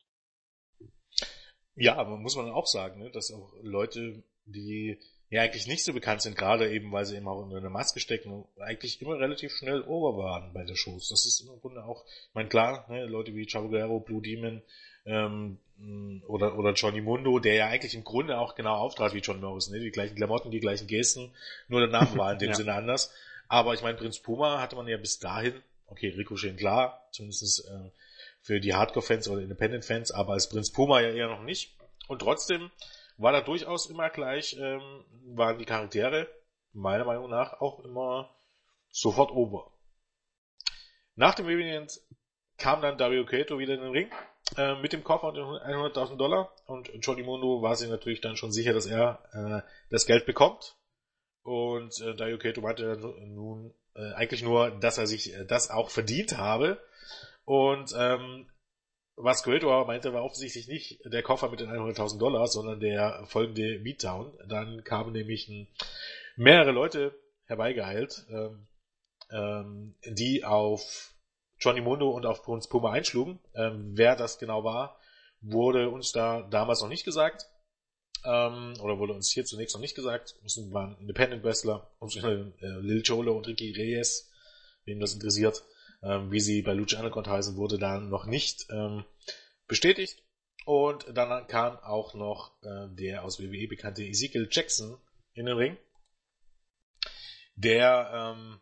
[1.74, 4.98] Ja, aber muss man auch sagen, ne, dass auch Leute, die
[5.30, 8.00] ja eigentlich nicht so bekannt sind, gerade eben, weil sie eben auch unter einer Maske
[8.00, 11.08] stecken, eigentlich immer relativ schnell over waren bei der Shows.
[11.08, 14.62] Das ist im Grunde auch, ich meine, klar, ne, Leute wie Chavo Guerrero, Blue Demon
[15.06, 15.58] ähm,
[16.28, 19.68] oder, oder Johnny Mundo, der ja eigentlich im Grunde auch genau auftrat wie John Morris,
[19.68, 19.80] ne?
[19.80, 21.34] die gleichen Klamotten, die gleichen Gesten,
[21.68, 22.54] nur der Name war in dem ja.
[22.54, 23.12] Sinne anders.
[23.48, 25.54] Aber ich meine, Prinz Puma hatte man ja bis dahin,
[25.86, 27.90] okay, Ricochet klar, zumindest äh,
[28.40, 31.76] für die Hardcore-Fans oder Independent-Fans, aber als Prinz Puma ja eher noch nicht.
[32.08, 32.70] Und trotzdem
[33.16, 35.04] war da durchaus immer gleich, ähm,
[35.36, 36.28] waren die Charaktere
[36.72, 38.34] meiner Meinung nach auch immer
[38.90, 39.70] sofort ober.
[41.14, 42.00] Nach dem Event
[42.56, 44.10] kam dann Dario Kato wieder in den Ring
[44.56, 48.52] äh, mit dem Koffer und 100.000 Dollar und Johnny Mundo war sich natürlich dann schon
[48.52, 50.76] sicher, dass er äh, das Geld bekommt
[51.42, 55.90] und äh, Dario Kato meinte nun äh, eigentlich nur, dass er sich äh, das auch
[55.90, 56.80] verdient habe
[57.44, 58.46] und ähm,
[59.16, 63.78] was Guido meinte, war offensichtlich nicht der Koffer mit den 100.000 Dollar, sondern der folgende
[63.78, 64.32] Beatdown.
[64.48, 65.68] Dann kamen nämlich ein,
[66.36, 68.66] mehrere Leute herbeigeheilt, ähm,
[69.30, 71.14] ähm, die auf
[71.58, 73.38] Johnny Mundo und auf Prinz Puma einschlugen.
[73.54, 74.98] Ähm, wer das genau war,
[75.40, 77.48] wurde uns da damals noch nicht gesagt.
[78.24, 80.36] Ähm, oder wurde uns hier zunächst noch nicht gesagt.
[80.44, 84.30] Es waren Independent Wrestler, äh, Lil Cholo und Ricky Reyes,
[84.84, 85.62] wem das interessiert
[86.02, 89.04] ähm, wie sie bei Lucha Underground heißen, wurde dann noch nicht ähm,
[89.68, 90.22] bestätigt.
[90.64, 95.00] Und dann kam auch noch äh, der aus WWE bekannte Ezekiel Jackson
[95.34, 95.76] in den Ring,
[97.56, 98.60] der ähm,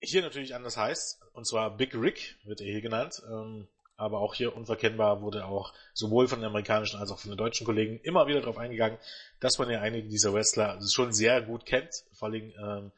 [0.00, 3.68] hier natürlich anders heißt, und zwar Big Rick wird er hier genannt, ähm,
[4.00, 7.66] aber auch hier unverkennbar wurde auch sowohl von den amerikanischen als auch von den deutschen
[7.66, 8.98] Kollegen immer wieder darauf eingegangen,
[9.40, 12.92] dass man ja einige dieser Wrestler schon sehr gut kennt, vor allem ähm,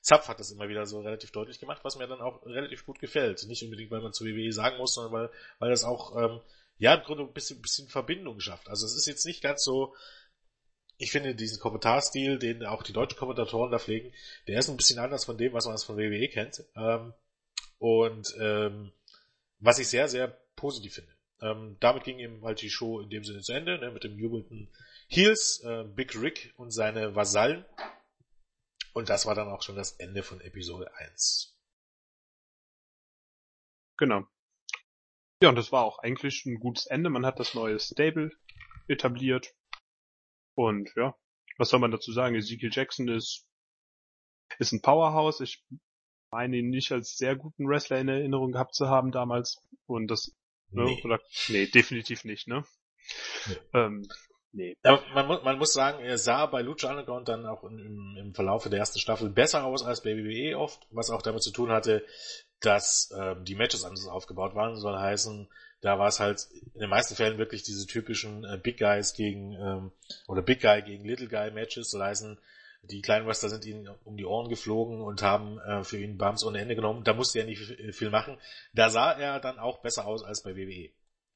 [0.00, 2.98] Zapf hat das immer wieder so relativ deutlich gemacht, was mir dann auch relativ gut
[2.98, 3.44] gefällt.
[3.46, 6.40] Nicht unbedingt, weil man zu WWE sagen muss, sondern weil, weil das auch, ähm,
[6.78, 8.68] ja, im Grunde ein bisschen, bisschen Verbindung schafft.
[8.68, 9.94] Also es ist jetzt nicht ganz so,
[10.96, 14.12] ich finde diesen Kommentarstil, den auch die deutschen Kommentatoren da pflegen,
[14.46, 16.64] der ist ein bisschen anders von dem, was man von WWE kennt.
[16.76, 17.12] Ähm,
[17.78, 18.92] und ähm,
[19.60, 21.12] was ich sehr, sehr positiv finde.
[21.40, 24.18] Ähm, damit ging eben halt die Show in dem Sinne zu Ende, ne, mit dem
[24.18, 24.68] jubelnden
[25.08, 27.64] Heels, äh, Big Rick und seine Vasallen.
[28.92, 31.56] Und das war dann auch schon das Ende von Episode 1.
[33.96, 34.26] Genau.
[35.40, 37.10] Ja, und das war auch eigentlich ein gutes Ende.
[37.10, 38.32] Man hat das neue Stable
[38.88, 39.54] etabliert.
[40.54, 41.16] Und ja,
[41.56, 42.34] was soll man dazu sagen?
[42.34, 43.46] Ezekiel Jackson ist,
[44.58, 45.40] ist ein Powerhouse.
[45.40, 45.64] Ich
[46.32, 49.64] meine ihn nicht als sehr guten Wrestler in Erinnerung gehabt zu haben damals.
[49.86, 50.36] Und das,
[50.70, 51.02] ne, nee.
[51.04, 52.64] oder, nee, definitiv nicht, ne?
[53.46, 53.56] Nee.
[53.74, 54.08] Ähm,
[54.52, 54.76] Nee.
[54.82, 58.68] Aber man, man muss sagen, er sah bei Lucha Underground dann auch im, im Verlauf
[58.68, 62.04] der ersten Staffel besser aus als bei WWE oft, was auch damit zu tun hatte,
[62.60, 64.76] dass ähm, die Matches anders aufgebaut waren.
[64.76, 65.48] Soll heißen,
[65.80, 69.52] da war es halt in den meisten Fällen wirklich diese typischen äh, Big Guys gegen
[69.52, 69.92] ähm,
[70.26, 71.90] oder Big Guy gegen Little Guy Matches.
[71.90, 72.38] Soll heißen,
[72.82, 76.44] die kleinen Wrestler sind ihnen um die Ohren geflogen und haben äh, für ihn Bums
[76.44, 77.04] ohne Ende genommen.
[77.04, 77.60] Da musste er nicht
[77.94, 78.38] viel machen.
[78.72, 80.90] Da sah er dann auch besser aus als bei WWE.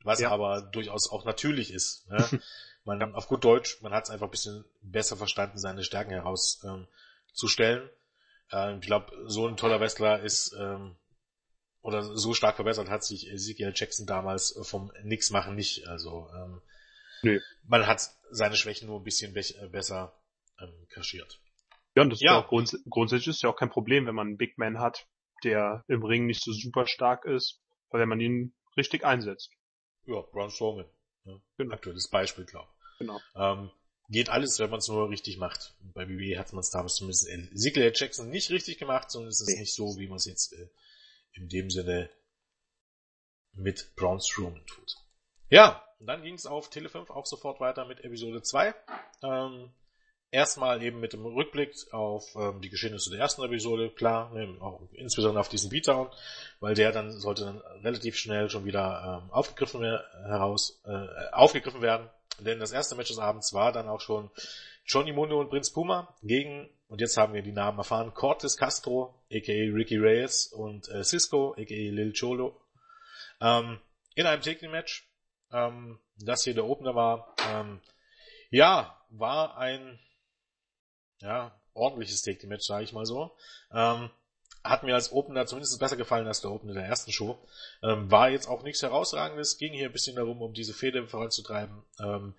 [0.04, 0.30] Was ja.
[0.30, 2.08] aber durchaus auch natürlich ist.
[2.08, 2.40] Ne?
[2.84, 7.88] Man, auf gut Deutsch, man hat es einfach ein bisschen besser verstanden, seine Stärken herauszustellen.
[8.50, 10.96] Ähm, ich glaube, so ein toller Wrestler ist, ähm,
[11.82, 15.86] oder so stark verbessert hat sich Ezekiel Jackson damals vom Nix machen nicht.
[15.86, 16.60] Also ähm,
[17.22, 17.40] nee.
[17.64, 20.12] man hat seine Schwächen nur ein bisschen be besser
[20.60, 21.40] ähm, kaschiert.
[21.94, 22.30] Ja, und das ja.
[22.30, 24.78] ist ja auch grunds grundsätzlich ist ja auch kein Problem, wenn man einen Big Man
[24.78, 25.06] hat,
[25.44, 27.60] der im Ring nicht so super stark ist,
[27.90, 29.50] weil wenn man ihn richtig einsetzt.
[30.04, 30.86] Ja, Braun Strowman.
[31.24, 31.74] Ja, genau.
[31.74, 33.20] Aktuelles Beispiel, glaube Genau.
[33.34, 33.70] Ähm,
[34.08, 35.74] geht alles, wenn man es nur richtig macht.
[35.80, 39.40] bei WWE hat man es damals zumindest in Ziggler Jackson nicht richtig gemacht, sondern es
[39.40, 39.60] ist nee.
[39.60, 40.68] nicht so, wie man es jetzt äh,
[41.32, 42.10] in dem Sinne
[43.52, 44.96] mit Braun Strowman tut.
[45.50, 48.74] Ja, und dann ging es auf Tele 5 auch sofort weiter mit Episode 2.
[49.22, 49.72] Ähm,
[50.32, 54.80] erstmal eben mit dem Rückblick auf ähm, die Geschehnisse der ersten Episode, klar, ne, auch
[54.92, 56.08] insbesondere auf diesen Beatdown,
[56.58, 62.08] weil der dann sollte dann relativ schnell schon wieder ähm, aufgegriffen, heraus, äh, aufgegriffen werden.
[62.40, 64.30] Denn das erste Match des Abends war dann auch schon
[64.86, 69.14] Johnny Mundo und Prinz Puma gegen, und jetzt haben wir die Namen erfahren, Cortes Castro,
[69.30, 72.58] aka Ricky Reyes und äh, Cisco, aka Lil Cholo,
[73.40, 73.78] ähm,
[74.14, 75.06] in einem Taking-Match.
[75.52, 77.34] Ähm, das hier der Opener war.
[77.50, 77.80] Ähm,
[78.50, 79.98] ja, war ein
[81.22, 83.30] ja, ordentliches Take-Match, sage ich mal so.
[83.72, 84.10] Ähm,
[84.64, 87.38] hat mir als Opener zumindest besser gefallen als der Opener der ersten Show.
[87.82, 91.82] Ähm, war jetzt auch nichts herausragendes, ging hier ein bisschen darum, um diese Fehde voranzutreiben.
[91.98, 92.34] Ähm,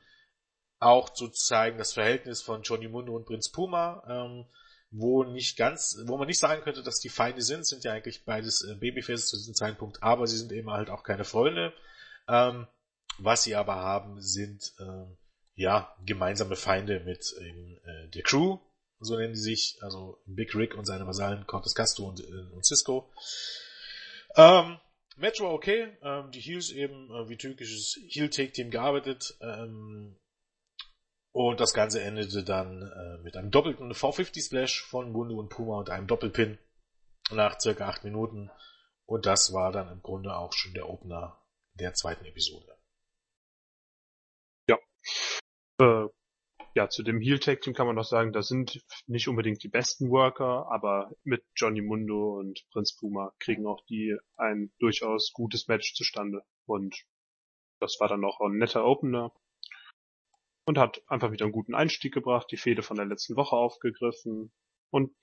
[0.80, 4.46] auch zu zeigen, das Verhältnis von Johnny Mundo und Prinz Puma, ähm,
[4.92, 8.26] wo nicht ganz, wo man nicht sagen könnte, dass die Feinde sind, sind ja eigentlich
[8.26, 11.74] beides äh, Babyfaces zu diesem Zeitpunkt, aber sie sind eben halt auch keine Freunde.
[12.28, 12.68] Ähm,
[13.18, 15.06] was sie aber haben, sind äh,
[15.56, 18.60] ja gemeinsame Feinde mit ähm, äh, der Crew,
[19.04, 22.66] so nennen die sich, also Big Rick und seine Vasallen Cortes Castro und, äh, und
[22.66, 23.12] Cisco.
[24.36, 24.80] Ähm,
[25.16, 30.20] Match war okay, ähm, die Heels eben äh, wie türkisches Heel-Take-Team gearbeitet ähm,
[31.32, 35.90] und das Ganze endete dann äh, mit einem doppelten V50-Splash von Mundo und Puma und
[35.90, 36.58] einem Doppelpin
[37.32, 38.50] nach circa acht Minuten
[39.06, 41.40] und das war dann im Grunde auch schon der Opener
[41.76, 42.78] der zweiten Episode.
[44.68, 44.78] Ja.
[45.80, 46.08] Äh,
[46.76, 49.70] ja, zu dem Heel Tag Team kann man noch sagen, das sind nicht unbedingt die
[49.70, 55.68] besten Worker, aber mit Johnny Mundo und Prinz Puma kriegen auch die ein durchaus gutes
[55.68, 56.44] Match zustande.
[56.66, 56.96] Und
[57.80, 59.32] das war dann auch ein netter Opener.
[60.66, 64.54] Und hat einfach wieder einen guten Einstieg gebracht, die Fehde von der letzten Woche aufgegriffen
[64.92, 65.14] und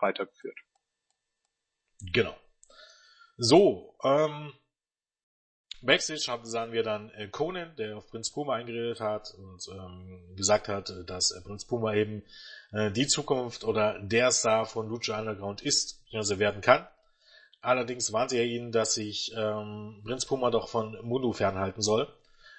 [0.00, 0.58] weitergeführt.
[2.00, 2.36] Genau.
[3.36, 4.52] So, ähm,
[5.82, 10.34] Backstage haben, sahen wir dann äh, Conan, der auf Prinz Puma eingeredet hat und ähm,
[10.36, 12.22] gesagt hat, äh, dass äh, Prinz Puma eben
[12.72, 16.86] äh, die Zukunft oder der Star von Lucha Underground ist, also werden kann.
[17.60, 22.12] Allerdings warnte er ihn, dass sich ähm, Prinz Puma doch von Mundo fernhalten soll.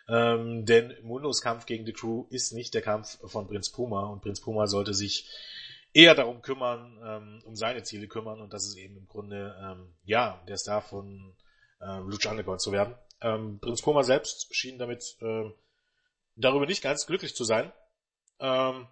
[0.10, 4.21] Ähm, denn Mundos Kampf gegen die Crew ist nicht der Kampf von Prinz Puma und
[4.21, 5.29] Prinz Puma sollte sich
[5.93, 9.93] eher darum kümmern, ähm, um seine Ziele kümmern und das ist eben im Grunde, ähm,
[10.05, 11.36] ja, der Star von
[11.79, 12.95] äh, Lucha Underground zu werden.
[13.21, 15.53] Ähm, Prinz Puma selbst schien damit ähm,
[16.36, 17.71] darüber nicht ganz glücklich zu sein.
[18.39, 18.88] Ähm,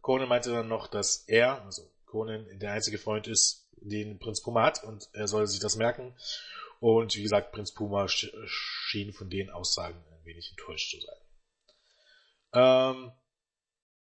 [0.00, 4.64] Conan meinte dann noch, dass er, also Conan, der einzige Freund ist, den Prinz Puma
[4.64, 6.14] hat und er soll sich das merken.
[6.80, 11.16] Und wie gesagt, Prinz Puma schien von den Aussagen ein wenig enttäuscht zu sein.
[12.52, 13.12] Ähm,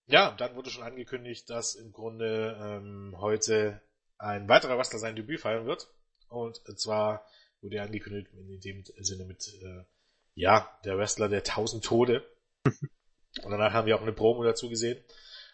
[0.07, 3.81] ja, dann wurde schon angekündigt, dass im Grunde ähm, heute
[4.17, 5.87] ein weiterer Wrestler sein Debüt feiern wird.
[6.29, 7.25] Und zwar
[7.61, 9.83] wurde angekündigt in dem Sinne mit, äh,
[10.35, 12.25] ja, der Wrestler der tausend Tode.
[13.43, 15.03] Und danach haben wir auch eine Promo dazu gesehen,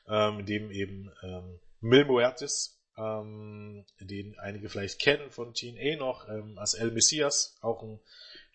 [0.07, 6.29] ähm, in dem eben ähm, Mil Muertes, ähm, den einige vielleicht kennen von TNA noch,
[6.29, 7.99] ähm, als El Messias, auch ein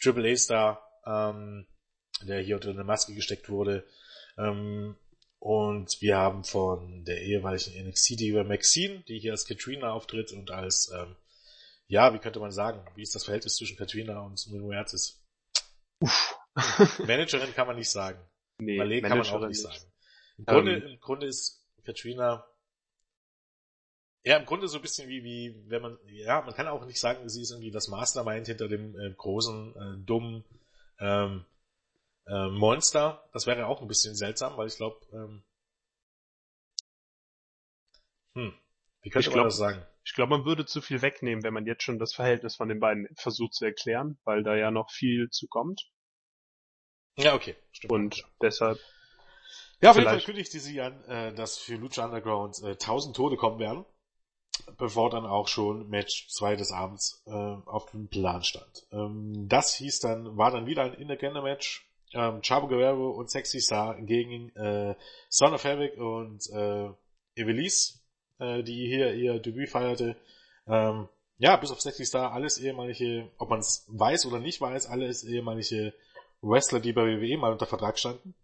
[0.00, 1.66] Triple A-Star, ähm,
[2.22, 3.84] der hier unter eine Maske gesteckt wurde.
[4.36, 4.96] Ähm,
[5.40, 10.90] und wir haben von der ehemaligen NXT-Diva Maxine, die hier als Katrina auftritt und als
[10.94, 11.16] ähm,
[11.88, 15.22] ja, wie könnte man sagen, wie ist das Verhältnis zwischen Katrina und Muertes?
[16.00, 16.38] Uff.
[17.06, 18.20] Managerin kann man nicht sagen.
[18.58, 19.80] Nee, Malé kann man auch nicht, sagen.
[20.38, 20.86] Im Grunde, ähm.
[20.86, 22.44] im Grunde ist Katrina
[24.24, 27.00] ja, im Grunde so ein bisschen wie, wie, wenn man, ja, man kann auch nicht
[27.00, 30.44] sagen, sie ist irgendwie das Mastermind hinter dem äh, großen, äh, dummen
[30.98, 31.46] ähm,
[32.26, 33.26] äh, Monster.
[33.32, 35.42] Das wäre auch ein bisschen seltsam, weil ich glaube, ähm,
[38.34, 38.54] hm,
[39.00, 39.86] wie könnte ich man glaub, das sagen?
[40.08, 42.80] Ich glaube, man würde zu viel wegnehmen, wenn man jetzt schon das Verhältnis von den
[42.80, 45.90] beiden versucht zu erklären, weil da ja noch viel zu kommt.
[47.18, 47.56] Ja, okay.
[47.72, 47.92] Stimmt.
[47.92, 48.78] Und deshalb.
[49.82, 53.36] Ja, auf jeden Fall kündigte sie an, äh, dass für Lucha Underground äh, 1000 Tode
[53.36, 53.84] kommen werden,
[54.78, 58.86] bevor dann auch schon Match 2 des Abends äh, auf dem Plan stand.
[58.90, 61.86] Ähm, das hieß dann, war dann wieder ein Intergender-Match.
[62.14, 64.96] Ähm, Chavo Guerrero und Sexy Star gegen äh,
[65.28, 66.88] Son of Havoc und äh,
[67.34, 67.98] Evelise
[68.38, 70.16] äh, die hier ihr Debüt feierte.
[70.66, 74.86] Ähm, ja, bis auf Sexy Star, alles ehemalige, ob man es weiß oder nicht weiß,
[74.86, 75.94] alles ehemalige
[76.42, 78.34] Wrestler, die bei WWE mal unter Vertrag standen.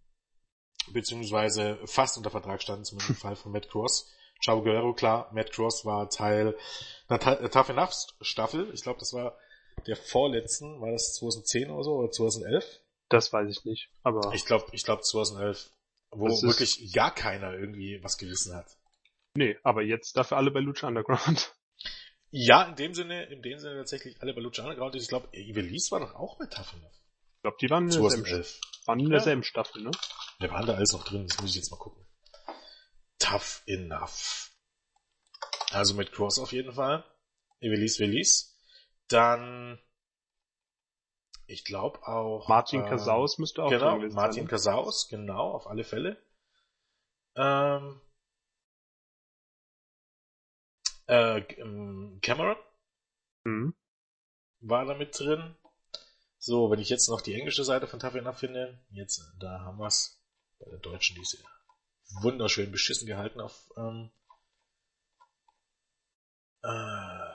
[0.93, 4.13] Beziehungsweise fast unter Vertrag standen, zumindest im Fall von Matt Cross.
[4.45, 6.57] Chavo Guerrero, klar, Matt Cross war Teil
[7.09, 7.19] einer
[7.51, 8.71] Tough Enough Staffel.
[8.75, 9.37] Ich glaube, das war
[9.87, 12.81] der vorletzten, war das 2010 oder so, oder 2011?
[13.09, 14.33] Das weiß ich nicht, aber.
[14.35, 15.71] Ich glaube, ich glaube 2011,
[16.11, 18.77] wo wirklich gar keiner irgendwie was gerissen hat.
[19.35, 21.55] Nee, aber jetzt dafür alle bei Lucha Underground.
[22.31, 24.95] Ja, in dem Sinne, in dem Sinne tatsächlich alle bei Lucha Underground.
[24.97, 26.93] Ich glaube, Evelise war doch auch bei Tough Enough.
[27.37, 28.45] Ich glaube, die waren in derselben,
[28.87, 29.47] waren in derselben ja.
[29.47, 29.91] Staffel, ne?
[30.39, 32.05] Wir waren da alles noch drin, das muss ich jetzt mal gucken.
[33.19, 34.51] Tough Enough.
[35.71, 37.05] Also mit Cross auf jeden Fall.
[37.61, 38.59] Evelise Velis.
[39.09, 39.79] Dann
[41.47, 42.49] Ich glaube auch.
[42.49, 44.49] Martin äh, Casaus müsste auch genau, Martin sein.
[44.49, 46.23] Casaus, genau, auf alle Fälle.
[47.37, 48.01] Ähm,
[51.07, 52.57] äh, ähm, Cameron
[53.45, 53.75] mhm.
[54.61, 55.57] war da mit drin.
[56.39, 59.87] So, wenn ich jetzt noch die englische Seite von Tafel finde, jetzt, da haben wir
[59.87, 60.21] es.
[60.59, 64.11] Bei der deutschen, die ist ja wunderschön beschissen gehalten auf, ähm,
[66.65, 67.35] äh,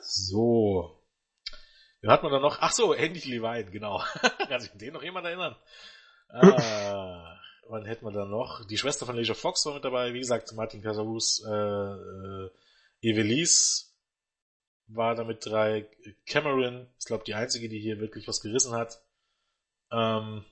[0.00, 0.98] so.
[2.00, 2.58] Wen hat man da noch?
[2.60, 3.98] Ach so, Andy Levine, genau.
[4.48, 5.56] Kann sich an den noch jemand erinnern?
[6.28, 8.66] Ah, wann hätten wir da noch?
[8.66, 10.12] Die Schwester von Leisure Fox war mit dabei.
[10.14, 12.50] Wie gesagt, Martin Casarus, äh, äh,
[13.02, 13.92] Evelise
[14.86, 15.88] war da mit drei.
[16.26, 19.02] Cameron ist, glaube die einzige, die hier wirklich was gerissen hat.
[19.90, 20.44] Ähm,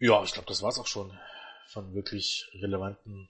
[0.00, 1.16] ja, ich glaube, das war's auch schon
[1.68, 3.28] von wirklich relevanten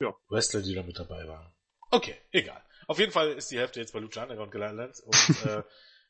[0.00, 0.14] ja.
[0.28, 1.52] Wrestler, die da mit dabei waren.
[1.90, 2.62] Okay, egal.
[2.86, 5.62] Auf jeden Fall ist die Hälfte jetzt bei Lucha Underground gelandet und äh,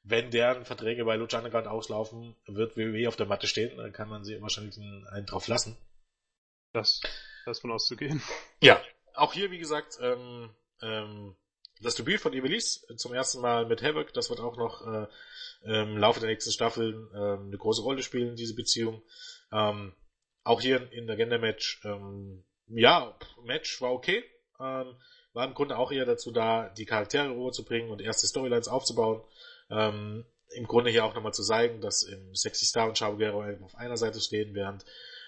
[0.03, 4.09] wenn deren Verträge bei Lucha Underground auslaufen, wird WWE auf der Matte stehen, dann kann
[4.09, 5.77] man sie wahrscheinlich einen drauf lassen.
[6.73, 7.01] Das,
[7.45, 8.23] das von auszugehen.
[8.61, 8.81] Ja,
[9.15, 10.51] auch hier, wie gesagt, ähm,
[10.83, 11.37] ähm,
[11.81, 15.07] das Debüt von Evelise zum ersten Mal mit Havoc, das wird auch noch äh,
[15.65, 19.03] im Laufe der nächsten Staffeln ähm, eine große Rolle spielen, diese Beziehung.
[19.53, 19.95] Ähm,
[20.43, 24.25] auch hier in der Agenda-Match, ähm, ja, Match war okay.
[24.61, 24.97] Ähm,
[25.33, 29.23] war im Grunde auch eher dazu da, die Charaktere rüberzubringen und erste Storylines aufzubauen.
[29.71, 33.65] Ähm, Im Grunde hier auch nochmal zu zeigen, dass im Sexy Star und Chavo Guerrero
[33.65, 34.85] auf einer Seite stehen, während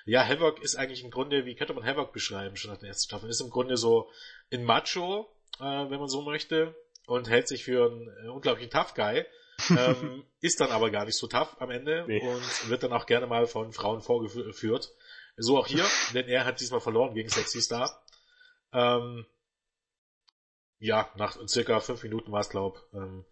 [0.06, 3.08] ja, Havoc ist eigentlich im Grunde, wie könnte man Havoc beschreiben, schon nach der ersten
[3.08, 4.08] Staffel, ist im Grunde so
[4.52, 8.94] ein Macho, äh, wenn man so möchte, und hält sich für einen äh, unglaublichen Tough
[8.94, 9.24] Guy,
[9.70, 12.20] ähm, ist dann aber gar nicht so tough am Ende nee.
[12.20, 14.92] und wird dann auch gerne mal von Frauen vorgeführt.
[15.36, 18.02] So auch hier, denn er hat diesmal verloren gegen Sexy Star.
[18.72, 19.26] Ähm,
[20.78, 23.24] ja, nach circa fünf Minuten war es, glaub, ähm,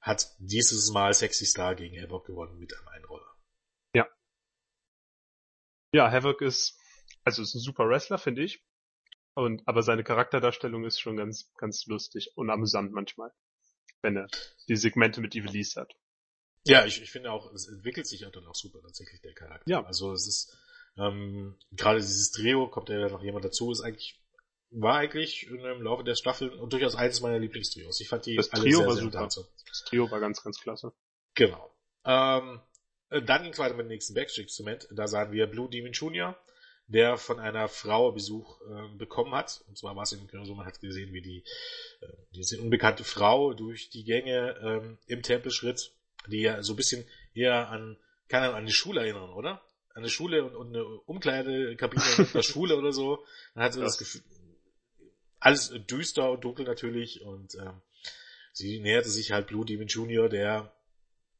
[0.00, 3.31] hat dieses Mal Sexy Star gegen Havoc gewonnen mit einem Einroller.
[5.92, 6.10] Ja.
[6.10, 6.78] Havoc ist,
[7.24, 8.64] also ist ein super Wrestler, finde ich.
[9.34, 13.32] Und, aber seine Charakterdarstellung ist schon ganz, ganz lustig und amüsant manchmal.
[14.02, 14.28] Wenn er
[14.68, 15.94] die Segmente mit Evelise hat.
[16.64, 19.70] Ja, ich, ich finde auch, es entwickelt sich ja dann auch super tatsächlich der Charakter.
[19.70, 19.84] Ja.
[19.84, 20.56] Also es ist,
[20.96, 24.22] ähm, gerade dieses Trio, kommt ja noch jemand dazu, ist eigentlich
[24.72, 28.00] war eigentlich im Laufe der Staffel und durchaus eines meiner Lieblingstrios.
[28.00, 29.28] Ich fand die das alle Trio sehr, war sehr super.
[29.68, 30.92] Das Trio war ganz, ganz klasse.
[31.34, 31.74] Genau.
[32.04, 32.60] Ähm,
[33.20, 34.88] dann ging es weiter mit dem nächsten Backstage-Instrument.
[34.92, 36.36] Da sahen wir Blue Demon Jr.,
[36.88, 39.62] der von einer Frau Besuch äh, bekommen hat.
[39.68, 41.44] Und zwar war es in so, man hat gesehen, wie die,
[42.00, 45.92] äh, diese unbekannte Frau durch die Gänge ähm, im Tempel schritt,
[46.26, 47.96] die ja so ein bisschen eher an,
[48.28, 49.62] kann an eine Schule erinnern, oder?
[49.90, 53.24] An eine Schule und, und eine Umkleidekabine in der Schule oder so.
[53.54, 54.22] Man hat so das, das Gefühl,
[55.40, 57.80] alles düster und dunkel natürlich und ähm,
[58.52, 60.72] sie näherte sich halt Blue Demon Jr., der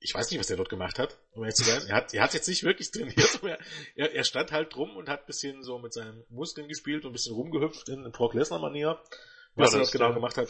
[0.03, 1.83] ich weiß nicht, was der dort gemacht hat, um ehrlich zu sein.
[1.89, 3.59] Er hat, er hat jetzt nicht wirklich trainiert, aber
[3.95, 7.13] er, er stand halt drum und hat bisschen so mit seinen Muskeln gespielt und ein
[7.13, 9.01] bisschen rumgehüpft in Brock Lesnar-Manier.
[9.55, 10.49] Was ja, er dort genau der, gemacht hat.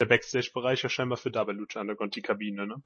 [0.00, 2.82] Der Backstage-Bereich ja scheinbar für Double Lucha Underground die Kabine, ne?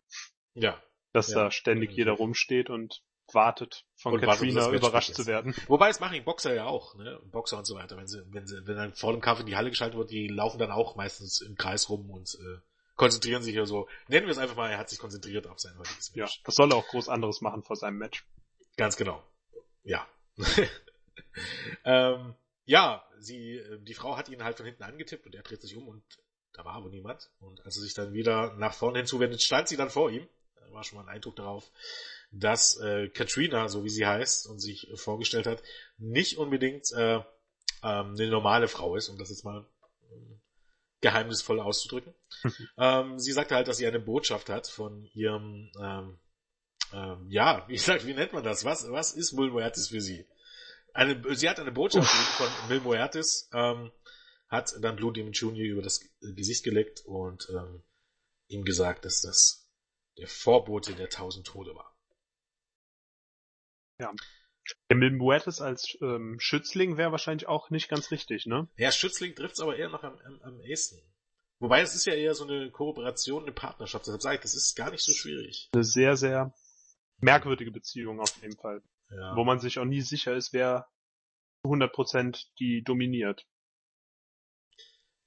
[0.55, 0.83] Ja.
[1.13, 1.45] Dass ja.
[1.45, 5.55] da ständig jeder rumsteht und wartet, von und Katrina wartet, überrascht zu werden.
[5.67, 7.21] Wobei es machen Boxer ja auch, ne?
[7.27, 7.97] Boxer und so weiter.
[7.97, 10.29] Wenn sie, wenn sie, wenn dann vor dem Kampf in die Halle geschaltet wird, die
[10.29, 12.61] laufen dann auch meistens im Kreis rum und äh,
[13.01, 13.89] konzentrieren sich ja so.
[14.09, 16.37] Nennen wir es einfach mal, er hat sich konzentriert auf sein heutiges Match.
[16.37, 18.27] Ja, das soll er auch groß anderes machen vor seinem Match.
[18.77, 19.25] Ganz genau.
[19.83, 20.07] Ja.
[21.87, 22.35] ähm,
[22.67, 25.89] ja, sie, die Frau hat ihn halt von hinten angetippt und er dreht sich um
[25.89, 26.03] und
[26.53, 27.31] da war aber niemand.
[27.41, 30.29] Und als er sich dann wieder nach vorne hinzuwendet, stand sie dann vor ihm.
[30.57, 31.71] Da war schon mal ein Eindruck darauf,
[32.31, 35.63] dass äh, Katrina, so wie sie heißt und sich vorgestellt hat,
[35.97, 37.25] nicht unbedingt äh, ähm,
[37.83, 39.80] eine normale Frau ist, um das jetzt mal äh,
[41.01, 42.15] geheimnisvoll auszudrücken.
[42.79, 46.19] ähm, sie sagte halt, dass sie eine Botschaft hat von ihrem, ähm,
[46.93, 48.65] ähm, ja, wie gesagt, wie nennt man das?
[48.65, 50.27] Was, was ist Mil Muertes für sie?
[50.93, 53.93] Eine, sie hat eine Botschaft von Mil Muertes, ähm,
[54.49, 55.65] hat dann Blue Demon Jr.
[55.65, 57.83] über das Gesicht gelegt und ähm,
[58.49, 59.71] ihm gesagt, dass das
[60.19, 61.97] der Vorbote der tausend Tode war.
[63.99, 64.13] Ja.
[64.91, 68.69] Der Milmuetes als ähm, Schützling wäre wahrscheinlich auch nicht ganz richtig, ne?
[68.77, 71.01] Ja, Schützling trifft's aber eher noch am, am, am ehesten.
[71.61, 74.07] Wobei es ist ja eher so eine Kooperation, eine Partnerschaft.
[74.07, 75.69] Deshalb sage ich, das ist gar nicht so schwierig.
[75.75, 76.55] Eine sehr, sehr
[77.19, 78.83] merkwürdige Beziehung auf jeden Fall.
[79.11, 79.37] Ja.
[79.37, 80.89] Wo man sich auch nie sicher ist, wer
[81.65, 83.47] 100% die dominiert.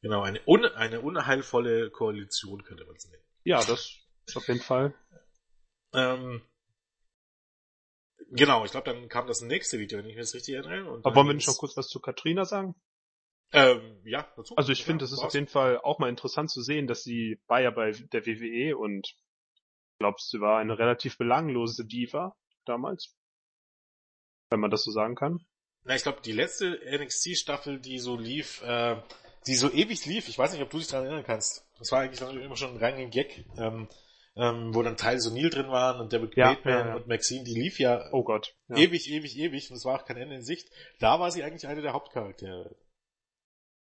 [0.02, 3.24] Genau, eine, un eine unheilvolle Koalition könnte man es nennen.
[3.44, 4.96] Ja, das ist auf jeden Fall.
[5.94, 6.42] Ähm,
[8.32, 11.00] Genau, ich glaube, dann kam das nächste Video, wenn ich mir das richtig erinnere.
[11.04, 12.76] Aber wollen wir nicht noch kurz was zu Katrina sagen?
[13.52, 14.56] Ähm, ja, dazu.
[14.56, 17.40] Also ich finde, es ist auf jeden Fall auch mal interessant zu sehen, dass sie
[17.48, 19.16] war ja bei der WWE und
[20.00, 23.16] glaubst, sie war eine relativ belanglose Diva damals,
[24.50, 25.46] wenn man das so sagen kann.
[25.84, 28.96] Na, ich glaube, die letzte NXT-Staffel, die so lief, äh,
[29.46, 31.68] die so ewig lief, ich weiß nicht, ob du dich daran erinnern kannst.
[31.78, 33.88] Das war eigentlich immer schon ein reiner Gag, ähm,
[34.36, 37.44] ähm, wo dann Teile so Neil drin waren und David Ja, Bateman ja, und Maxine,
[37.44, 38.56] die lief ja Oh Gott.
[38.70, 40.70] Ewig, ewig, ewig und es war auch kein Ende in Sicht.
[41.00, 42.76] Da war sie eigentlich eine der Hauptcharaktere.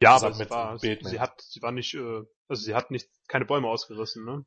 [0.03, 3.09] Ja, aber mit sie war, sie hat, sie war nicht, äh, also sie hat nicht,
[3.29, 4.45] keine Bäume ausgerissen, ne?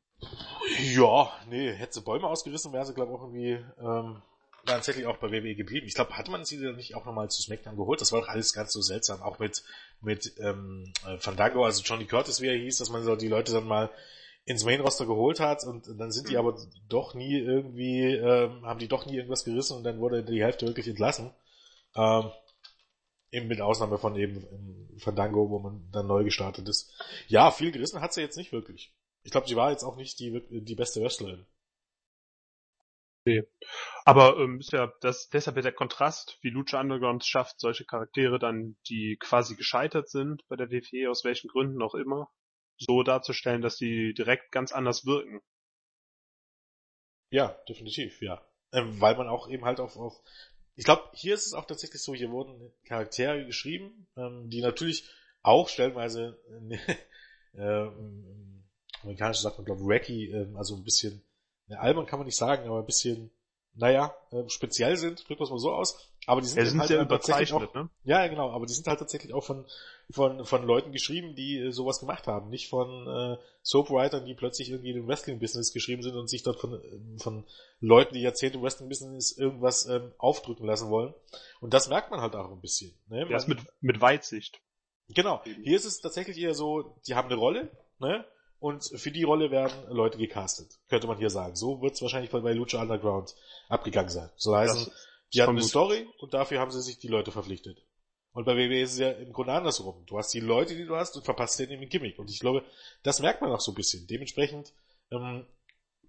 [0.80, 4.22] Ja, nee, hätte sie Bäume ausgerissen, wäre sie, glaube ich, auch irgendwie ähm,
[4.66, 5.86] tatsächlich auch bei WWE geblieben.
[5.86, 8.00] Ich glaube, hatte man sie dann nicht auch nochmal zu SmackDown geholt?
[8.00, 9.22] Das war doch alles ganz so seltsam.
[9.22, 9.62] Auch mit,
[10.02, 13.52] mit ähm, äh, Fandango, also Johnny Curtis, wie er hieß, dass man so die Leute
[13.52, 13.90] dann mal
[14.46, 16.38] ins Main-Roster geholt hat und dann sind die Mhm.
[16.38, 20.42] aber doch nie irgendwie, ähm, haben die doch nie irgendwas gerissen und dann wurde die
[20.42, 21.32] Hälfte wirklich entlassen.
[21.96, 22.30] Ähm,
[23.32, 26.92] eben mit Ausnahme von eben ähm, Fandango, wo man dann neu gestartet ist.
[27.28, 28.94] Ja, viel gerissen hat sie jetzt nicht wirklich.
[29.24, 31.46] Ich glaube, sie war jetzt auch nicht die, die beste Wrestlerin.
[34.04, 38.38] Aber ähm, ist ja das deshalb ja der Kontrast, wie Lucha Underground schafft, solche Charaktere
[38.38, 42.30] dann, die quasi gescheitert sind bei der WWE, aus welchen Gründen auch immer,
[42.78, 45.40] so darzustellen, dass die direkt ganz anders wirken.
[47.30, 48.40] Ja, definitiv, ja.
[48.72, 50.20] Ähm, weil man auch eben halt auf, auf
[50.74, 55.08] ich glaube, hier ist es auch tatsächlich so, hier wurden Charaktere geschrieben, ähm, die natürlich
[55.42, 56.38] auch stellenweise
[56.70, 56.96] äh,
[57.54, 58.64] äh, im
[59.02, 61.22] amerikanischen sagt man, glaube wacky, ähm, also ein bisschen,
[61.68, 63.30] ne, albern kann man nicht sagen, aber ein bisschen,
[63.76, 66.10] naja, ähm, speziell sind, drücken wir es mal so aus.
[66.26, 67.88] Aber die sind, Ja, eben sind halt dann tatsächlich auch, ne?
[68.02, 69.64] ja, ja, genau, aber die sind halt tatsächlich auch von,
[70.10, 72.50] von, von Leuten geschrieben, die äh, sowas gemacht haben.
[72.50, 76.58] Nicht von äh, Soapwritern, die plötzlich irgendwie in dem Wrestling-Business geschrieben sind und sich dort
[76.60, 77.44] von, ähm, von
[77.80, 81.14] Leuten, die Jahrzehnte im Wrestling-Business irgendwas ähm, aufdrücken lassen wollen.
[81.60, 82.92] Und das merkt man halt auch ein bisschen.
[83.08, 83.26] Ne?
[83.26, 84.60] Man- mit, mit Weitsicht.
[85.10, 85.40] Genau.
[85.62, 87.70] Hier ist es tatsächlich eher so, die haben eine Rolle,
[88.00, 88.24] ne?
[88.58, 91.56] Und für die Rolle werden Leute gecastet, könnte man hier sagen.
[91.56, 93.34] So wird es wahrscheinlich bei, bei Lucha Underground
[93.68, 94.30] abgegangen sein.
[94.36, 94.90] So heißen,
[95.34, 97.84] die hatten eine Story und dafür haben sie sich die Leute verpflichtet.
[98.32, 100.04] Und bei WWE ist es ja im Grunde andersrum.
[100.06, 102.18] Du hast die Leute, die du hast und verpasst denen ein Gimmick.
[102.18, 102.64] Und ich glaube,
[103.02, 104.06] das merkt man auch so ein bisschen.
[104.06, 104.74] Dementsprechend
[105.10, 105.46] ähm,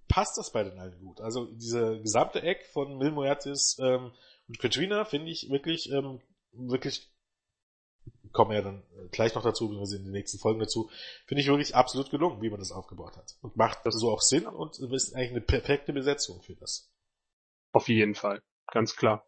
[0.08, 1.22] passt das bei den allen gut.
[1.22, 4.12] Also dieser gesamte Eck von Mil Muertes ähm,
[4.48, 6.22] und Katrina finde ich wirklich, ähm,
[6.52, 7.10] wirklich
[8.38, 10.92] kommen ja dann gleich noch dazu, beziehungsweise in den nächsten Folgen dazu,
[11.26, 13.36] finde ich wirklich absolut gelungen, wie man das aufgebaut hat.
[13.42, 16.94] Und macht das so auch Sinn und ist eigentlich eine perfekte Besetzung für das.
[17.72, 18.44] Auf jeden Fall.
[18.72, 19.26] Ganz klar.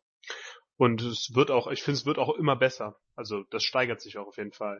[0.77, 2.99] Und es wird auch, ich finde, es wird auch immer besser.
[3.15, 4.79] Also das steigert sich auch auf jeden Fall.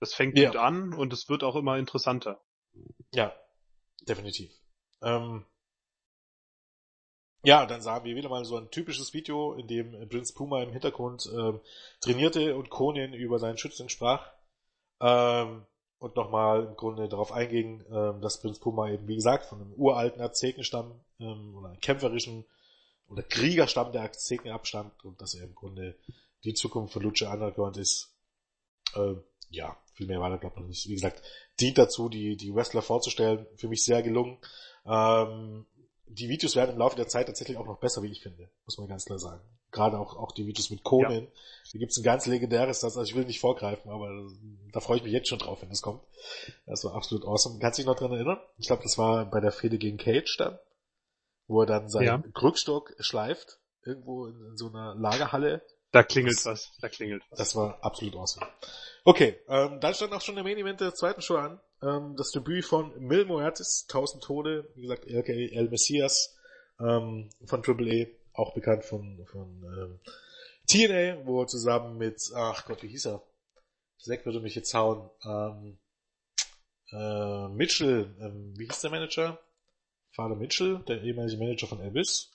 [0.00, 0.50] Das fängt Ja.
[0.50, 2.42] gut an und es wird auch immer interessanter.
[3.14, 3.34] Ja,
[4.02, 4.52] definitiv.
[5.02, 5.46] Ähm,
[7.42, 10.62] ja, dann sahen wir wieder mal so ein typisches Video, in dem äh, Prince Puma
[10.62, 11.60] im Hintergrund ähm,
[12.00, 14.30] trainierte und Conan über seinen Schützen sprach.
[15.00, 15.64] Ähm,
[15.98, 19.72] und nochmal im Grunde darauf einging, ähm, dass Prince Puma eben, wie gesagt, von einem
[19.74, 22.44] uralten Aztekenstamm ähm, oder einem kämpferischen
[23.08, 25.96] oder Kriegerstamm der Azteken abstammt und dass er im Grunde
[26.44, 28.14] die Zukunft von Lucha Underground ist.
[28.94, 30.88] Ähm, ja, viel mehr war da glaube ich noch nicht.
[30.88, 31.22] Wie gesagt,
[31.60, 33.46] dient dazu, die, die Wrestler vorzustellen.
[33.56, 34.38] Für mich sehr gelungen.
[34.86, 35.66] Ähm,
[36.12, 38.50] die Videos werden im Laufe der Zeit tatsächlich auch noch besser, wie ich finde.
[38.64, 39.40] Muss man ganz klar sagen.
[39.70, 41.28] Gerade auch, auch die Videos mit Conan.
[41.70, 44.08] Hier gibt's ein ganz legendäres, das, also ich will nicht vorgreifen, aber
[44.72, 46.02] da freue ich mich jetzt schon drauf, wenn das kommt.
[46.66, 47.58] Das war absolut awesome.
[47.60, 48.38] Kannst du dich noch dran erinnern?
[48.58, 50.58] Ich glaube, das war bei der Fehde gegen Cage dann,
[51.46, 52.22] wo er dann seinen Ja.
[52.34, 55.62] Krückstock schleift, irgendwo in, in so einer Lagerhalle.
[55.92, 57.38] Da klingelt Das- was, da klingelt was.
[57.38, 58.46] Das war absolut awesome.
[59.04, 61.60] Okay, ähm, dann stand auch schon der Main Event der zweiten Show an.
[61.82, 66.36] Ähm, das Debüt von Mil Muertes, 1000 Tode, wie gesagt, aka El Messias
[66.78, 70.00] ähm, von Triple A, auch bekannt von, von ähm,
[70.66, 73.22] TNA, wo er zusammen mit, ach Gott, wie hieß er?
[73.98, 75.10] Zack würde mich jetzt hauen.
[75.24, 75.78] Ähm,
[76.92, 79.38] äh, Mitchell, ähm, wie hieß der Manager?
[80.12, 82.30] Father Mitchell, der ehemalige Manager von Elvis.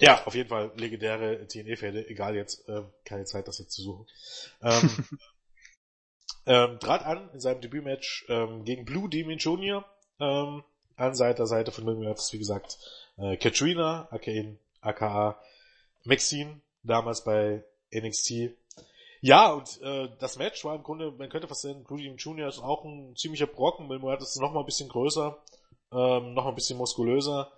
[0.00, 4.06] Ja, auf jeden Fall legendäre TNA-Fäde, egal jetzt, ähm, keine Zeit, das jetzt zu suchen.
[4.60, 4.90] Ähm,
[6.46, 9.84] ähm, trat an in seinem Debütmatch ähm, gegen Blue Demon Jr.
[10.20, 10.62] Ähm,
[10.96, 12.78] an seiner Seite von Mil Muertes, wie gesagt,
[13.16, 14.30] äh, Katrina, aka,
[14.80, 15.40] aka
[16.04, 18.52] Maxine, damals bei NXT.
[19.20, 22.48] Ja, und äh, das Match war im Grunde, man könnte fast sagen, Blue Demon Jr.
[22.48, 25.42] ist auch ein ziemlicher Brocken, Mil Muertes ist noch mal ein bisschen größer,
[25.92, 27.50] ähm, noch mal ein bisschen muskulöser.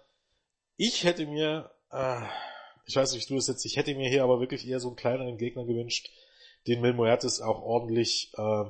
[0.77, 2.23] Ich hätte mir, äh,
[2.87, 4.89] ich weiß nicht, wie du es jetzt, ich hätte mir hier aber wirklich eher so
[4.89, 6.09] einen kleineren Gegner gewünscht,
[6.67, 8.65] den Mil Muertes auch ordentlich äh,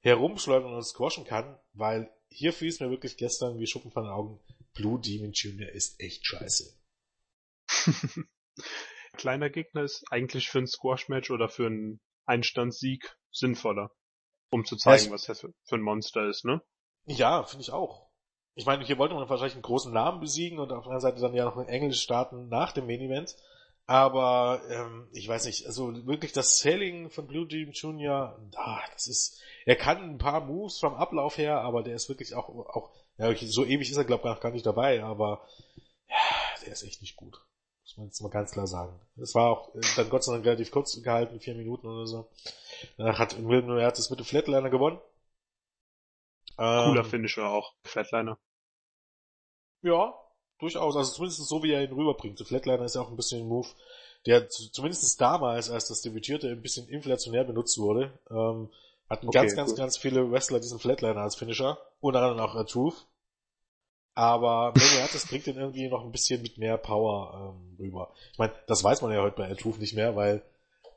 [0.00, 4.12] herumschleudern und squashen kann, weil hier fiel es mir wirklich gestern wie Schuppen von den
[4.12, 4.40] Augen,
[4.74, 5.70] Blue Demon Jr.
[5.70, 6.76] ist echt scheiße.
[9.16, 13.90] kleiner Gegner ist eigentlich für ein Squash-Match oder für einen Einstandssieg sinnvoller,
[14.50, 16.62] um zu zeigen, ja, was er für, für ein Monster ist, ne?
[17.06, 18.08] Ja, finde ich auch.
[18.54, 21.20] Ich meine, hier wollte man wahrscheinlich einen großen Namen besiegen und auf der anderen Seite
[21.20, 23.36] dann ja noch einen Englisch starten nach dem Main Event.
[23.88, 29.06] Aber ähm, ich weiß nicht, also wirklich das Selling von Blue Dream Jr., ah, das
[29.06, 32.90] ist, er kann ein paar Moves vom Ablauf her, aber der ist wirklich auch, auch
[33.16, 35.42] ja, so ewig ist er glaube ich gar nicht dabei, aber
[36.06, 36.16] ja,
[36.62, 37.42] der ist echt nicht gut.
[37.82, 39.00] Muss man jetzt mal ganz klar sagen.
[39.16, 42.28] Es war auch äh, dann Gott sei Dank relativ kurz gehalten, vier Minuten oder so.
[42.98, 45.00] Danach hat Wilden das mit dem Flatliner gewonnen.
[46.56, 48.36] Cooler ähm, Finisher auch, Flatliner.
[49.80, 50.14] Ja,
[50.58, 50.96] durchaus.
[50.96, 52.38] Also zumindest so, wie er ihn rüberbringt.
[52.38, 53.68] Der Flatliner ist ja auch ein bisschen ein Move,
[54.26, 58.12] der zumindest damals, als das debütierte, ein bisschen inflationär benutzt wurde.
[58.30, 58.68] Ähm,
[59.08, 59.78] hatten okay, ganz, ganz, gut.
[59.78, 61.78] ganz viele Wrestler diesen Flatliner als Finisher.
[62.00, 63.06] Unter anderem auch Truth.
[64.14, 68.12] Aber Mania das bringt ihn irgendwie noch ein bisschen mit mehr Power ähm, rüber.
[68.32, 70.42] Ich meine, das weiß man ja heute bei Truth nicht mehr, weil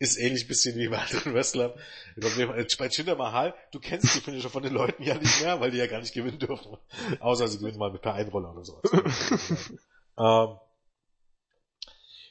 [0.01, 1.73] ist ähnlich bisschen wie bei anderen Wrestlern.
[2.17, 5.77] Bei Jinder Mahal, du kennst die Finisher von den Leuten ja nicht mehr, weil die
[5.77, 6.75] ja gar nicht gewinnen dürfen.
[7.19, 8.81] Außer sie gewinnen mal mit per Einroller oder sowas.
[10.17, 10.57] ähm,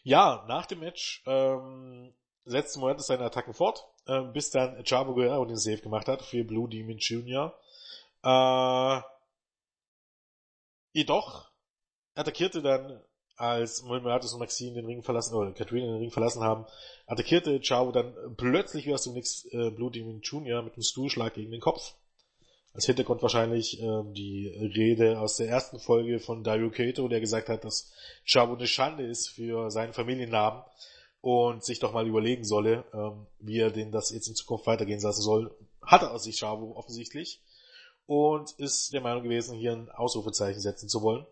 [0.02, 2.12] ja, nach dem Match ähm,
[2.44, 6.42] setzte Moranis seine Attacken fort, äh, bis dann Chavo Guerrero den Save gemacht hat für
[6.42, 7.56] Blue Demon Jr.
[8.24, 9.00] Äh,
[10.92, 11.52] jedoch
[12.16, 13.00] attackierte dann
[13.40, 16.66] als Muratus und Maxine den Ring verlassen, oder Katrina den Ring verlassen haben,
[17.06, 20.62] attackierte Chavo dann plötzlich wie aus dem Nix äh, Blue Demon Jr.
[20.62, 21.94] mit einem Stuhlschlag gegen den Kopf.
[22.74, 27.48] Als Hintergrund wahrscheinlich äh, die Rede aus der ersten Folge von Dario Kato, der gesagt
[27.48, 27.90] hat, dass
[28.24, 30.62] Chavo eine Schande ist für seinen Familiennamen
[31.22, 35.00] und sich doch mal überlegen solle, ähm, wie er denn das jetzt in Zukunft weitergehen
[35.00, 35.56] lassen soll.
[35.82, 37.40] Hat er aus sich Chavo offensichtlich
[38.06, 41.26] und ist der Meinung gewesen, hier ein Ausrufezeichen setzen zu wollen.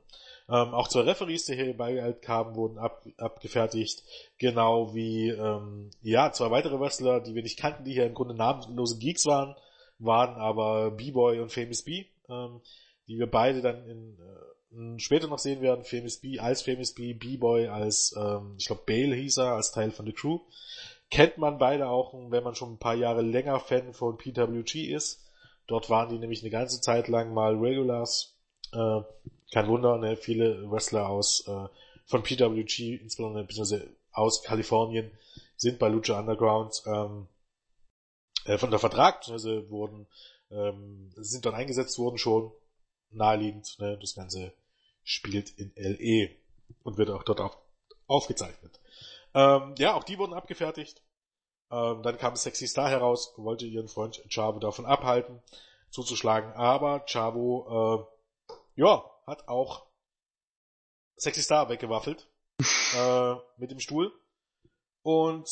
[0.50, 4.02] Ähm, auch zwei Referees, die hier beigehalten haben, wurden ab, abgefertigt.
[4.38, 8.34] Genau wie, ähm, ja, zwei weitere Wrestler, die wir nicht kannten, die hier im Grunde
[8.34, 9.54] namenlose Geeks waren,
[9.98, 12.62] waren aber B-Boy und Famous B, ähm,
[13.08, 15.84] die wir beide dann in, äh, später noch sehen werden.
[15.84, 19.90] Famous B als Famous B, B-Boy als, ähm, ich glaube, Bale hieß er, als Teil
[19.90, 20.40] von The Crew.
[21.10, 25.26] Kennt man beide auch, wenn man schon ein paar Jahre länger Fan von PWG ist.
[25.66, 28.34] Dort waren die nämlich eine ganze Zeit lang mal Regulars.
[28.72, 29.00] Äh,
[29.52, 31.68] kein Wunder, ne, viele Wrestler aus äh,
[32.06, 35.10] von PWG, insbesondere beziehungsweise aus Kalifornien,
[35.56, 37.28] sind bei Lucha Underground ähm,
[38.44, 40.06] äh, von der Vertrag, beziehungsweise wurden,
[40.50, 42.52] ähm, sind dort eingesetzt worden schon,
[43.10, 44.52] naheliegend, ne, das Ganze
[45.02, 46.30] spielt in LE
[46.82, 47.58] und wird auch dort auf,
[48.06, 48.80] aufgezeichnet.
[49.34, 51.02] Ähm, ja, auch die wurden abgefertigt.
[51.70, 55.42] Ähm, dann kam Sexy Star heraus, wollte ihren Freund Chavo davon abhalten,
[55.90, 58.08] zuzuschlagen, aber Chavo,
[58.48, 59.86] äh, ja, hat auch
[61.16, 62.28] Sexy Star weggewaffelt
[62.94, 64.12] äh, mit dem Stuhl.
[65.02, 65.48] Und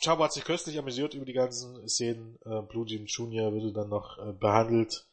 [0.00, 2.38] Chavo hat sich köstlich amüsiert über die ganzen Szenen.
[2.44, 3.52] Äh, Blue Jim Jr.
[3.52, 5.06] wurde dann noch äh, behandelt.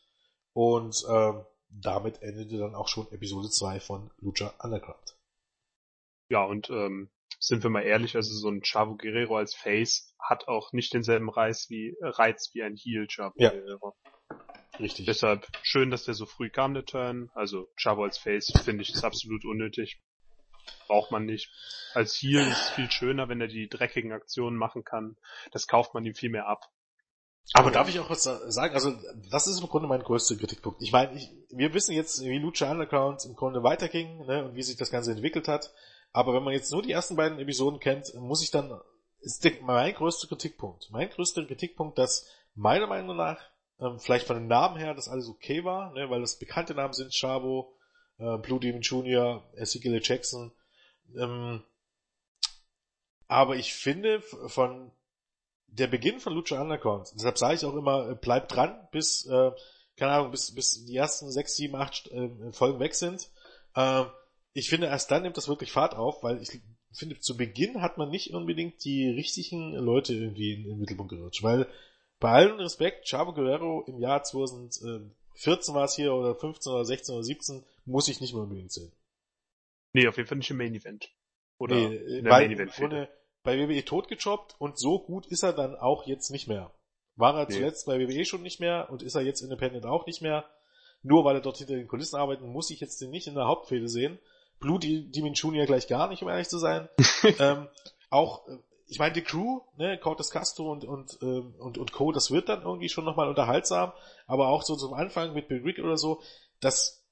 [0.53, 1.33] Und äh,
[1.69, 5.17] damit endete dann auch schon Episode 2 von Lucha Underground.
[6.29, 7.09] Ja, und ähm,
[7.39, 11.29] sind wir mal ehrlich, also so ein Chavo Guerrero als Face hat auch nicht denselben
[11.29, 13.49] Reiz wie, Reiz wie ein Heel Chavo ja.
[13.49, 13.95] Guerrero.
[14.79, 15.05] Richtig.
[15.05, 17.29] Deshalb schön, dass der so früh kam, der Turn.
[17.33, 20.01] Also Chavo als Face finde ich ist absolut unnötig.
[20.87, 21.49] Braucht man nicht.
[21.93, 25.17] Als Heal ist es viel schöner, wenn er die dreckigen Aktionen machen kann.
[25.51, 26.69] Das kauft man ihm viel mehr ab.
[27.53, 28.73] Aber darf ich auch was sagen?
[28.73, 28.95] Also,
[29.29, 30.81] das ist im Grunde mein größter Kritikpunkt.
[30.81, 34.63] Ich meine, ich, wir wissen jetzt, wie Lucha Underground im Grunde weiterging, ne, und wie
[34.63, 35.71] sich das Ganze entwickelt hat.
[36.11, 38.79] Aber wenn man jetzt nur die ersten beiden Episoden kennt, muss ich dann,
[39.19, 40.89] ist mein größter Kritikpunkt.
[40.89, 43.37] Mein größter Kritikpunkt, dass meiner Meinung nach
[43.79, 46.93] ähm, vielleicht von den Namen her, dass alles okay war, ne, weil das bekannte Namen
[46.93, 47.75] sind Chavo,
[48.17, 50.51] äh, Blue Demon Jr., Ezekiel Jackson.
[51.15, 51.63] Ähm,
[53.27, 54.91] aber ich finde von
[55.67, 59.51] der Beginn von Lucha Underground, deshalb sage ich auch immer, äh, bleibt dran, bis, äh,
[59.97, 63.29] keine Ahnung, bis, bis die ersten sechs, sieben, acht äh, Folgen weg sind.
[63.75, 64.05] Äh,
[64.53, 66.61] ich finde, erst dann nimmt das wirklich Fahrt auf, weil ich
[66.93, 71.11] finde, zu Beginn hat man nicht unbedingt die richtigen Leute irgendwie in, in den Mittelpunkt
[71.11, 71.67] gerutscht, weil
[72.19, 77.15] bei allem Respekt, Chavo Guerrero im Jahr 2014 war es hier, oder 15 oder 16
[77.15, 78.91] oder 17, muss ich nicht mehr unbedingt sehen.
[79.93, 81.09] Nee, auf jeden Fall nicht im Main Event.
[81.57, 82.79] Oder nee, in der bei, Main Event.
[82.79, 83.09] Wurde
[83.43, 86.73] bei WWE totgejobbt und so gut ist er dann auch jetzt nicht mehr.
[87.15, 87.53] War er nee.
[87.53, 90.45] zuletzt bei WWE schon nicht mehr und ist er jetzt Independent auch nicht mehr.
[91.01, 93.45] Nur weil er dort hinter den Kulissen arbeitet, muss ich jetzt den nicht in der
[93.45, 94.19] Hauptfehde sehen.
[94.59, 95.65] Blue Demon Jr.
[95.65, 96.89] gleich gar nicht, um ehrlich zu sein.
[97.39, 97.67] ähm,
[98.09, 98.57] auch äh,
[98.87, 102.49] ich meine, die Crew, ne, Cortes Castro und, und, ähm, und, und Co., das wird
[102.49, 103.93] dann irgendwie schon nochmal unterhaltsam,
[104.27, 106.21] aber auch so zum Anfang mit Bill Rick oder so,
[106.59, 107.03] das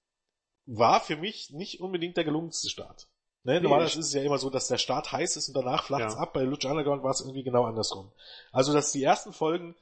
[0.65, 3.07] war für mich nicht unbedingt der gelungenste Start.
[3.45, 6.05] Ne, normalerweise ist es ja immer so, dass der Start heiß ist und danach flacht
[6.05, 6.19] es ja.
[6.19, 6.31] ab.
[6.33, 8.13] Bei Lucha Underground war es irgendwie genau andersrum.
[8.53, 9.75] Also, dass die ersten Folgen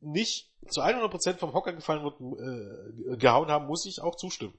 [0.00, 4.58] nicht zu 100% vom Hocker gefallen wird, äh, gehauen haben, muss ich auch zustimmen.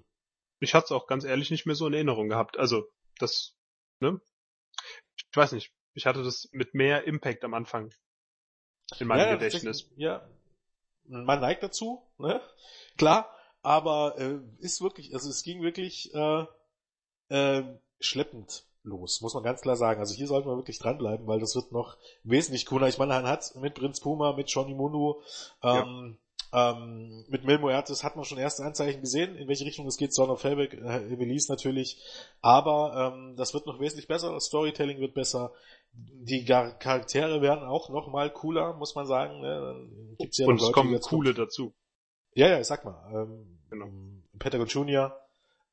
[0.60, 2.60] Ich hatte es auch ganz ehrlich nicht mehr so in Erinnerung gehabt.
[2.60, 2.84] Also,
[3.18, 3.56] das,
[4.00, 4.22] ne?
[5.16, 5.74] Ich weiß nicht.
[5.94, 7.94] Ich hatte das mit mehr Impact am Anfang
[9.00, 9.90] in meinem ja, Gedächtnis.
[9.96, 10.28] Ja,
[11.06, 12.42] man neigt dazu, ne?
[12.98, 13.30] Klar,
[13.62, 16.46] aber äh, ist wirklich, also es ging wirklich äh,
[17.30, 17.64] äh,
[18.00, 20.00] schleppend los, muss man ganz klar sagen.
[20.00, 22.88] Also hier sollten wir wirklich dranbleiben, weil das wird noch wesentlich cooler.
[22.88, 25.22] Ich meine, man hat mit Prinz Puma, mit Johnny Munu,
[25.62, 26.18] ähm.
[26.54, 30.14] Ähm, mit Mil Muertes hat man schon erste Anzeichen gesehen, in welche Richtung es geht.
[30.14, 31.98] Son of Hellbeck, äh, Evelise natürlich.
[32.42, 35.52] Aber ähm, das wird noch wesentlich besser, das Storytelling wird besser.
[35.94, 39.42] Die Charaktere werden auch noch mal cooler, muss man sagen.
[39.42, 39.90] Ne?
[40.20, 41.74] Gibt's ja Und es Leute, kommen coole dazu.
[42.36, 43.02] Ja, ja, ich sag mal.
[43.12, 43.88] Ähm, genau.
[44.38, 45.20] Pentagon Junior,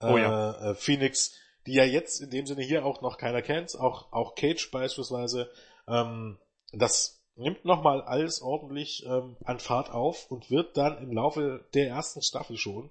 [0.00, 0.70] äh, oh, ja.
[0.70, 1.34] äh, Phoenix,
[1.66, 5.50] die ja jetzt in dem Sinne hier auch noch keiner kennt, auch, auch Cage beispielsweise,
[5.86, 6.38] ähm,
[6.72, 11.88] das nimmt nochmal alles ordentlich ähm, an Fahrt auf und wird dann im Laufe der
[11.88, 12.90] ersten Staffel schon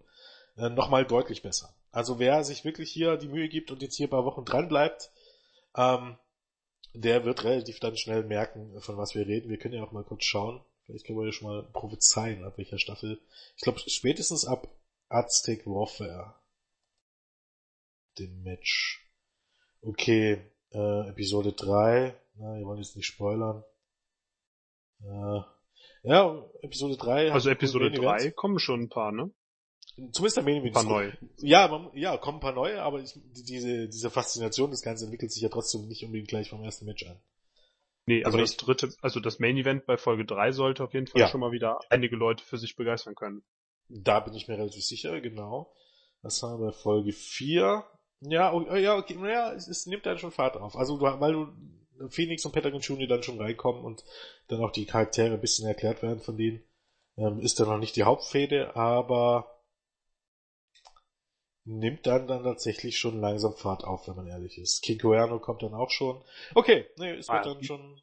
[0.57, 1.73] äh, nochmal deutlich besser.
[1.91, 4.67] Also wer sich wirklich hier die Mühe gibt und jetzt hier ein paar Wochen dran
[4.67, 5.11] bleibt,
[5.75, 6.17] ähm,
[6.93, 9.49] der wird relativ dann schnell merken, von was wir reden.
[9.49, 10.61] Wir können ja auch mal kurz schauen.
[10.85, 13.19] Vielleicht können wir ja schon mal prophezeien, ab welcher Staffel.
[13.55, 14.67] Ich glaube, spätestens ab
[15.07, 16.35] Aztec Warfare
[18.19, 19.07] dem Match.
[19.81, 20.41] Okay,
[20.71, 22.15] äh, Episode 3.
[22.35, 23.63] Na, wir wollen jetzt nicht spoilern.
[26.03, 27.31] Ja, Episode 3.
[27.31, 29.31] Also Episode 3 kommen schon ein paar, ne?
[30.11, 30.67] Zumindest der Main Event.
[30.67, 31.17] Ein paar neue.
[31.39, 35.31] Ja, man, ja, kommen ein paar neue, aber ich, diese, diese Faszination des Ganzen entwickelt
[35.31, 37.19] sich ja trotzdem nicht unbedingt gleich vom ersten Match an.
[38.05, 41.21] Nee, also das dritte, also das Main Event bei Folge 3 sollte auf jeden Fall
[41.21, 41.27] ja.
[41.27, 43.43] schon mal wieder einige Leute für sich begeistern können.
[43.89, 45.73] Da bin ich mir relativ sicher, genau.
[46.21, 47.83] Das haben wir bei Folge 4.
[48.21, 50.75] Ja, ja, okay, naja, es, es nimmt dann schon Fahrt auf.
[50.75, 51.47] Also, weil du
[52.09, 54.03] Phoenix und Pentagon Junior dann schon reinkommen und
[54.47, 56.63] dann auch die Charaktere ein bisschen erklärt werden von denen,
[57.17, 59.59] ähm, ist dann noch nicht die Hauptfäde, aber
[61.65, 64.81] nimmt dann dann tatsächlich schon langsam Fahrt auf, wenn man ehrlich ist.
[64.81, 66.23] King Cuerno kommt dann auch schon.
[66.55, 68.01] Okay, nee, es wird ah, dann schon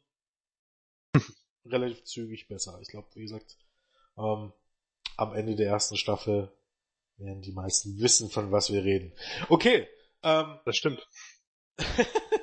[1.65, 2.79] relativ zügig besser.
[2.81, 3.57] Ich glaube, wie gesagt,
[4.17, 4.53] ähm,
[5.17, 6.51] am Ende der ersten Staffel
[7.17, 9.13] werden die meisten wissen, von was wir reden.
[9.49, 9.87] Okay,
[10.23, 11.07] ähm, das stimmt.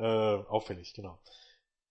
[0.00, 1.18] äh, auffällig, genau.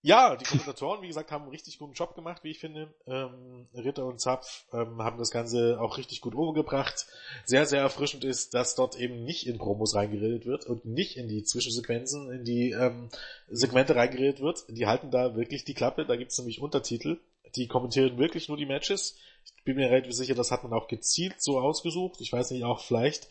[0.02, 2.94] Ja, die Kommentatoren, wie gesagt, haben einen richtig guten Job gemacht, wie ich finde.
[3.06, 7.06] Ähm, Ritter und Zapf ähm, haben das Ganze auch richtig gut overgebracht.
[7.44, 11.28] Sehr, sehr erfrischend ist, dass dort eben nicht in Promos reingeredet wird und nicht in
[11.28, 13.10] die Zwischensequenzen, in die ähm,
[13.48, 14.64] Segmente reingeredet wird.
[14.68, 16.06] Die halten da wirklich die Klappe.
[16.06, 17.18] Da gibt's nämlich Untertitel.
[17.54, 19.16] Die kommentieren wirklich nur die Matches.
[19.44, 22.20] Ich bin mir relativ sicher, das hat man auch gezielt so ausgesucht.
[22.20, 23.28] Ich weiß nicht, auch vielleicht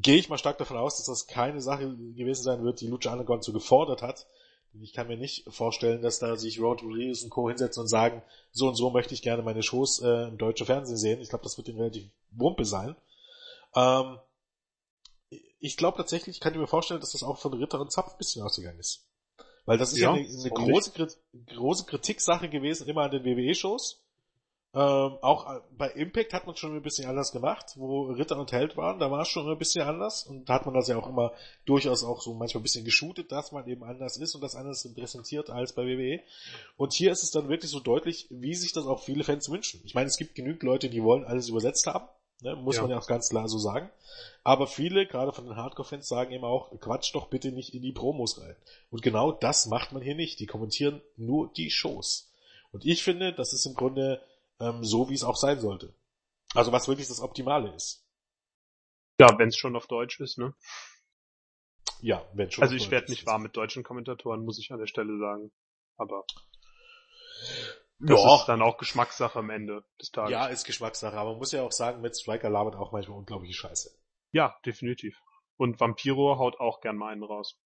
[0.00, 3.12] gehe ich mal stark davon aus, dass das keine Sache gewesen sein wird, die Lucha
[3.12, 4.26] Underground so gefordert hat.
[4.80, 7.48] Ich kann mir nicht vorstellen, dass da sich Road Rodriguez und Co.
[7.48, 8.22] hinsetzen und sagen,
[8.52, 11.20] so und so möchte ich gerne meine Shows äh, im deutschen Fernsehen sehen.
[11.20, 12.94] Ich glaube, das wird ihnen relativ wumpe sein.
[13.74, 14.18] Ähm,
[15.58, 18.18] ich glaube tatsächlich, ich kann mir vorstellen, dass das auch von Ritter und Zapf ein
[18.18, 19.06] bisschen ausgegangen ist.
[19.64, 20.92] Weil das ist ja, ja eine, eine große,
[21.54, 24.02] große Kritiksache gewesen, immer an den WWE-Shows.
[24.74, 28.52] Ähm, auch äh, bei Impact hat man schon ein bisschen anders gemacht, wo Ritter und
[28.52, 30.98] Held waren, da war es schon ein bisschen anders und da hat man das ja
[30.98, 31.32] auch immer
[31.64, 34.86] durchaus auch so manchmal ein bisschen geshootet, dass man eben anders ist und das anders
[34.94, 36.20] präsentiert als bei WWE.
[36.76, 39.80] Und hier ist es dann wirklich so deutlich, wie sich das auch viele Fans wünschen.
[39.84, 42.06] Ich meine, es gibt genügend Leute, die wollen alles übersetzt haben,
[42.42, 42.82] ne, muss ja.
[42.82, 43.88] man ja auch ganz klar so sagen.
[44.44, 47.92] Aber viele, gerade von den Hardcore-Fans, sagen eben auch, quatsch doch bitte nicht in die
[47.92, 48.56] Promos rein.
[48.90, 50.40] Und genau das macht man hier nicht.
[50.40, 52.30] Die kommentieren nur die Shows.
[52.70, 54.20] Und ich finde, das ist im Grunde
[54.60, 55.94] ähm, so, wie es auch sein sollte.
[56.54, 58.04] Also was wirklich das Optimale ist.
[59.20, 60.54] Ja, wenn es schon auf Deutsch ist, ne?
[62.00, 62.62] Ja, wenn schon.
[62.62, 65.50] Also ich werde nicht warm mit deutschen Kommentatoren, muss ich an der Stelle sagen.
[65.96, 66.24] Aber
[67.98, 68.36] das ja.
[68.36, 70.30] ist dann auch Geschmackssache am Ende des Tages.
[70.30, 73.54] Ja, ist Geschmackssache, aber man muss ja auch sagen, mit Striker labert auch manchmal unglaubliche
[73.54, 73.90] Scheiße.
[74.30, 75.20] Ja, definitiv.
[75.56, 77.58] Und Vampiro haut auch gern mal einen raus.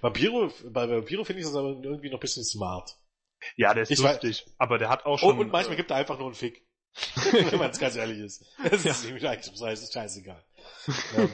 [0.00, 2.96] Vampiro, bei Vampiro finde ich das aber irgendwie noch ein bisschen smart.
[3.56, 5.30] Ja, der ist ich lustig, weiß, aber der hat auch schon...
[5.30, 6.66] Und, und manchmal äh, gibt er einfach nur einen Fick.
[7.32, 8.44] wenn man es ganz ehrlich ist.
[8.70, 8.92] Das ja.
[8.92, 10.42] ist nämlich eigentlich das ist scheißegal.
[11.14, 11.30] ähm,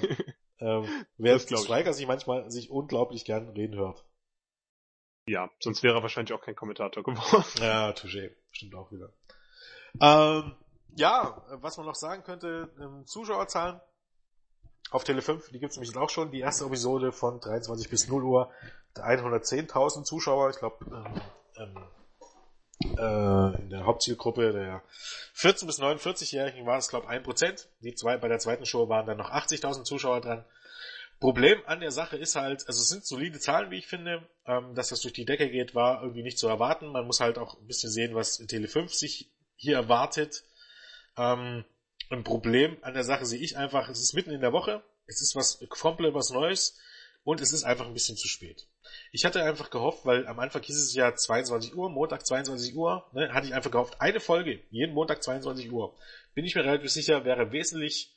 [0.59, 4.05] ähm, wer Striker sich manchmal sich unglaublich gern reden hört.
[5.27, 7.45] Ja, sonst wäre er wahrscheinlich auch kein Kommentator geworden.
[7.61, 8.35] Ja, touché.
[8.51, 9.13] Stimmt auch wieder.
[10.01, 10.57] Ähm,
[10.97, 13.81] ja, was man noch sagen könnte, ähm, Zuschauerzahlen
[14.91, 16.33] auf Tele 5, die gibt's nämlich auch schon.
[16.33, 18.51] Die erste Episode von 23 bis 0 Uhr,
[18.97, 20.51] 110.000 Zuschauer.
[20.51, 21.21] Ich glaube, ähm,
[21.57, 21.77] ähm,
[22.99, 24.83] äh, in der Hauptzielgruppe der
[25.35, 27.67] 14 bis 49-Jährigen war es, glaube ich, 1%.
[27.81, 30.45] Die zwei, bei der zweiten Show waren dann noch 80.000 Zuschauer dran.
[31.21, 34.75] Problem an der Sache ist halt, also es sind solide Zahlen, wie ich finde, ähm,
[34.75, 36.89] dass das durch die Decke geht, war irgendwie nicht zu erwarten.
[36.89, 40.43] Man muss halt auch ein bisschen sehen, was Tele 5 sich hier erwartet.
[41.17, 41.65] Ähm,
[42.11, 45.23] ein Problem an der Sache sehe ich einfach, es ist mitten in der Woche, es
[45.23, 46.77] ist was komplett was Neues
[47.23, 48.67] und es ist einfach ein bisschen zu spät.
[49.15, 53.07] Ich hatte einfach gehofft, weil am Anfang hieß es ja 22 Uhr, Montag 22 Uhr,
[53.13, 55.95] ne, hatte ich einfach gehofft, eine Folge, jeden Montag 22 Uhr.
[56.33, 58.17] Bin ich mir relativ sicher, wäre wesentlich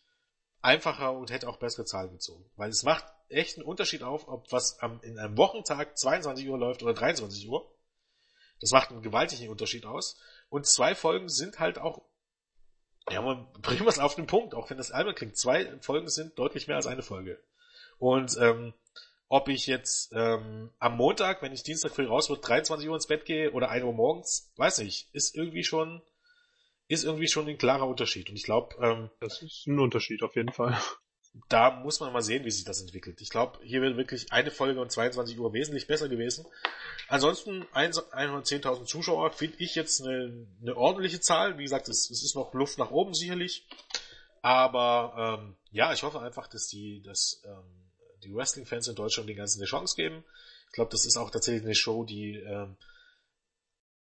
[0.61, 2.49] einfacher und hätte auch bessere Zahlen gezogen.
[2.55, 6.57] Weil es macht echt einen Unterschied auf, ob was am, in einem Wochentag 22 Uhr
[6.57, 7.69] läuft oder 23 Uhr.
[8.61, 10.17] Das macht einen gewaltigen Unterschied aus.
[10.47, 12.03] Und zwei Folgen sind halt auch,
[13.09, 15.37] ja, man bringen wir es auf den Punkt, auch wenn das Album klingt.
[15.37, 17.37] Zwei Folgen sind deutlich mehr als eine Folge.
[17.99, 18.73] Und ähm,
[19.27, 23.07] ob ich jetzt ähm, am Montag, wenn ich Dienstag früh raus wird, 23 Uhr ins
[23.07, 26.01] Bett gehe oder 1 Uhr morgens, weiß nicht, ist irgendwie schon
[26.87, 28.29] ist irgendwie schon ein klarer Unterschied.
[28.29, 30.77] Und ich glaube, ähm, das ist ein Unterschied auf jeden Fall.
[31.49, 33.19] Da muss man mal sehen, wie sich das entwickelt.
[33.19, 36.45] Ich glaube, hier wird wirklich eine Folge um 22 Uhr wesentlich besser gewesen.
[37.09, 41.57] Ansonsten 110.000 Zuschauer finde ich jetzt eine, eine ordentliche Zahl.
[41.57, 43.67] Wie gesagt, es, es ist noch Luft nach oben sicherlich.
[44.41, 47.84] Aber ähm, ja, ich hoffe einfach, dass die, dass ähm,
[48.25, 50.23] die Wrestling-Fans in Deutschland den ganzen eine Chance geben.
[50.67, 52.75] Ich glaube, das ist auch tatsächlich eine Show, die ähm,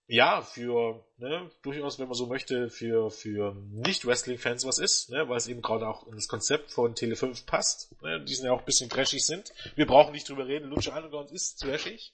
[0.07, 5.37] ja für ne, durchaus, wenn man so möchte, für für Nicht-Wrestling-Fans was ist, ne, weil
[5.37, 8.01] es eben gerade auch in das Konzept von Tele5 passt.
[8.01, 9.53] Ne, die sind ja auch ein bisschen trashig sind.
[9.75, 10.69] Wir brauchen nicht drüber reden.
[10.69, 12.13] Lucha Underground ist trashig,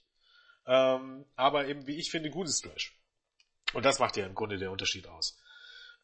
[0.68, 2.98] ähm, aber eben wie ich finde gutes Trash.
[3.74, 5.41] Und das macht ja im Grunde der Unterschied aus.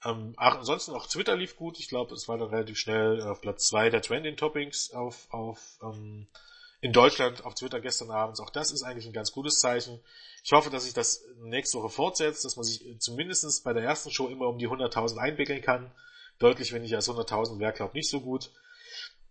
[0.05, 1.79] Ähm, ach, ansonsten auch Twitter lief gut.
[1.79, 5.79] Ich glaube, es war dann relativ schnell auf Platz zwei der Trending Topics auf, auf
[5.81, 6.27] ähm,
[6.81, 8.39] in Deutschland auf Twitter gestern abends.
[8.39, 9.99] Auch das ist eigentlich ein ganz gutes Zeichen.
[10.43, 14.11] Ich hoffe, dass sich das nächste Woche fortsetzt, dass man sich zumindest bei der ersten
[14.11, 15.91] Show immer um die 100.000 einwickeln kann.
[16.37, 18.51] Deutlich weniger als 100.000 wäre, glaube ich, nicht so gut.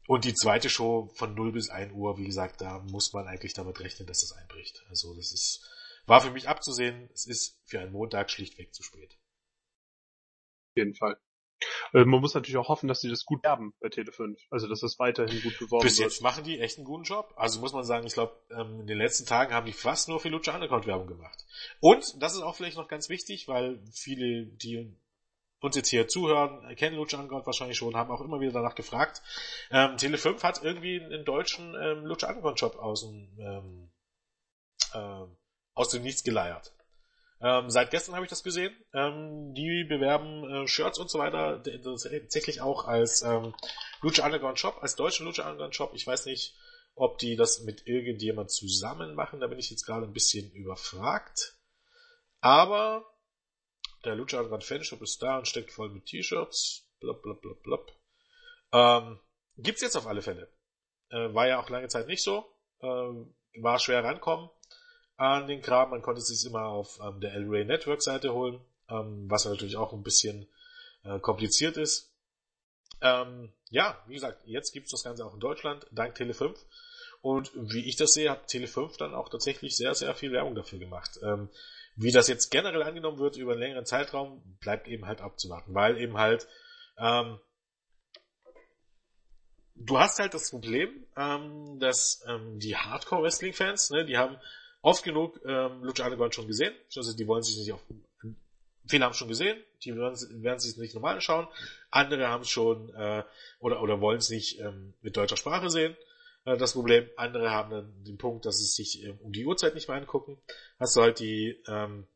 [0.08, 3.54] Und die zweite Show von 0 bis 1 Uhr, wie gesagt, da muss man eigentlich
[3.54, 4.84] damit rechnen, dass das einbricht.
[4.88, 5.68] Also das ist,
[6.06, 7.08] war für mich abzusehen.
[7.14, 9.16] Es ist für einen Montag schlichtweg zu spät
[10.76, 11.18] jeden Fall.
[11.92, 14.36] Äh, man muss natürlich auch hoffen, dass sie das gut werben bei Tele5.
[14.50, 16.08] Also, dass das weiterhin gut beworben Bis wird.
[16.08, 17.32] Bis jetzt machen die echt einen guten Job.
[17.36, 20.20] Also muss man sagen, ich glaube, ähm, in den letzten Tagen haben die fast nur
[20.20, 21.44] für Lucha Underground Werbung gemacht.
[21.80, 24.96] Und, das ist auch vielleicht noch ganz wichtig, weil viele, die
[25.60, 29.22] uns jetzt hier zuhören, kennen Lucha Underground wahrscheinlich schon, haben auch immer wieder danach gefragt.
[29.70, 33.90] Ähm, Tele5 hat irgendwie einen deutschen ähm, Lucha Underground Shop aus dem, ähm,
[34.92, 35.26] äh,
[35.74, 36.75] aus dem Nichts geleiert.
[37.41, 38.74] Ähm, seit gestern habe ich das gesehen.
[38.95, 43.55] Ähm, die bewerben äh, Shirts und so weiter tatsächlich auch als ähm,
[44.01, 45.93] Lucha Underground Shop, als deutschen Lucha Underground Shop.
[45.95, 46.57] Ich weiß nicht,
[46.95, 49.41] ob die das mit irgendjemand zusammen machen.
[49.41, 51.57] Da bin ich jetzt gerade ein bisschen überfragt.
[52.41, 53.05] Aber
[54.05, 56.89] der Lucha Underground Fanshop ist da und steckt voll mit T-Shirts.
[57.01, 57.93] Blub, blub, blub, blub.
[58.72, 59.20] Ähm,
[59.59, 60.51] gibt's jetzt auf alle Fälle.
[61.11, 62.47] Äh, war ja auch lange Zeit nicht so.
[62.80, 62.87] Äh,
[63.61, 64.49] war schwer rankommen
[65.16, 65.90] an den Kram.
[65.90, 69.44] Man konnte es sich immer auf ähm, der El Rey Network Seite holen, ähm, was
[69.44, 70.48] natürlich auch ein bisschen
[71.04, 72.12] äh, kompliziert ist.
[73.00, 76.56] Ähm, ja, wie gesagt, jetzt gibt's das Ganze auch in Deutschland, dank Tele5.
[77.20, 80.78] Und wie ich das sehe, hat Tele5 dann auch tatsächlich sehr, sehr viel Werbung dafür
[80.78, 81.18] gemacht.
[81.22, 81.50] Ähm,
[81.96, 85.98] wie das jetzt generell angenommen wird über einen längeren Zeitraum, bleibt eben halt abzuwarten, weil
[85.98, 86.46] eben halt
[86.98, 87.38] ähm,
[89.76, 94.38] du hast halt das Problem, ähm, dass ähm, die Hardcore-Wrestling-Fans, ne, die haben
[94.87, 96.72] oft genug ähm, Lucha Underground schon gesehen.
[96.95, 97.82] Also die wollen sich nicht auf
[98.89, 101.49] viele haben es schon gesehen, die werden, werden sich nicht normal anschauen.
[101.91, 103.24] Andere haben es schon äh,
[103.59, 105.97] oder oder wollen es nicht ähm, mit deutscher Sprache sehen.
[106.45, 107.11] Äh, das Problem.
[107.16, 110.39] Andere haben dann den Punkt, dass sie sich ähm, um die Uhrzeit nicht mehr angucken.
[110.78, 112.07] Hast du halt die ähm,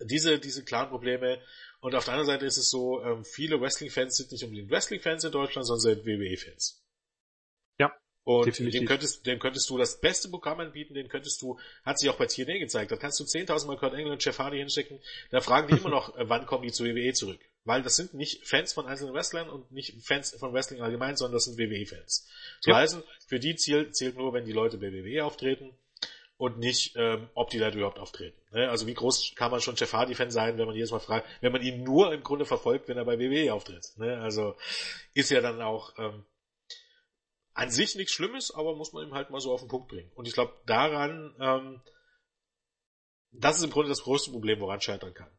[0.00, 1.40] diese diese klaren Probleme.
[1.80, 5.24] Und auf der anderen Seite ist es so, ähm, viele Wrestling-Fans sind nicht unbedingt Wrestling-Fans
[5.24, 6.85] in Deutschland, sondern sind WWE-Fans.
[8.26, 12.10] Und dem könntest, dem könntest du das beste Programm anbieten, den könntest du, hat sich
[12.10, 14.98] auch bei TNA gezeigt, da kannst du 10.000 Mal Kurt Angle und Jeff Hardy hinschicken,
[15.30, 17.38] da fragen die immer noch, äh, wann kommen die zu WWE zurück.
[17.64, 21.34] Weil das sind nicht Fans von einzelnen Wrestlern und nicht Fans von Wrestling allgemein, sondern
[21.34, 22.26] das sind WWE-Fans.
[22.62, 22.74] Das ja.
[22.74, 22.98] heißt,
[23.28, 25.70] für die zählt, zählt nur, wenn die Leute bei WWE auftreten
[26.36, 28.40] und nicht, ähm, ob die Leute überhaupt auftreten.
[28.50, 28.68] Ne?
[28.68, 31.52] Also wie groß kann man schon Jeff Hardy-Fan sein, wenn man jedes Mal fragt, wenn
[31.52, 33.92] man ihn nur im Grunde verfolgt, wenn er bei WWE auftritt.
[33.98, 34.18] Ne?
[34.20, 34.56] Also
[35.14, 36.24] ist ja dann auch, ähm,
[37.56, 40.10] an sich nichts Schlimmes, aber muss man ihm halt mal so auf den Punkt bringen.
[40.14, 41.80] Und ich glaube, daran, ähm,
[43.32, 45.30] das ist im Grunde das größte Problem, woran scheitern kann.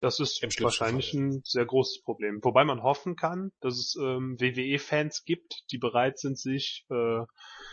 [0.00, 1.20] Das ist wahrscheinlich Fall.
[1.20, 2.38] ein sehr großes Problem.
[2.42, 7.24] Wobei man hoffen kann, dass es ähm, WWE-Fans gibt, die bereit sind, sich äh,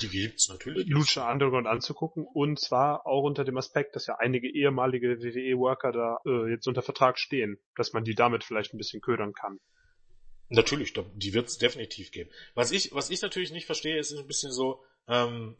[0.01, 0.87] die gibt's natürlich.
[0.89, 2.25] Lucha Underground anzugucken.
[2.25, 6.81] Und zwar auch unter dem Aspekt, dass ja einige ehemalige WWE-Worker da äh, jetzt unter
[6.81, 9.59] Vertrag stehen, dass man die damit vielleicht ein bisschen ködern kann.
[10.49, 12.29] Natürlich, die wird es definitiv geben.
[12.55, 15.55] Was ich, was ich natürlich nicht verstehe, ist ein bisschen so, ähm,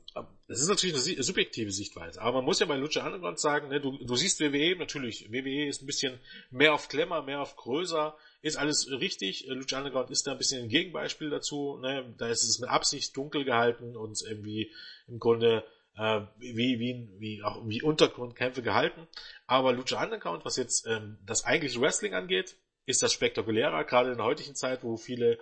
[0.47, 3.81] das ist natürlich eine subjektive Sichtweise, aber man muss ja bei Lucha Underground sagen, ne,
[3.81, 6.19] du, du siehst WWE, natürlich, WWE ist ein bisschen
[6.51, 10.63] mehr auf Klemmer, mehr auf größer, ist alles richtig, Lucha Underground ist da ein bisschen
[10.63, 14.71] ein Gegenbeispiel dazu, ne, da ist es mit Absicht dunkel gehalten und irgendwie
[15.07, 15.65] im Grunde
[15.97, 19.07] äh, wie, wie, wie, auch wie Untergrundkämpfe gehalten,
[19.47, 22.55] aber Lucha Underground, was jetzt ähm, das eigentliche Wrestling angeht,
[22.87, 25.37] ist das spektakulärer, gerade in der heutigen Zeit, wo viele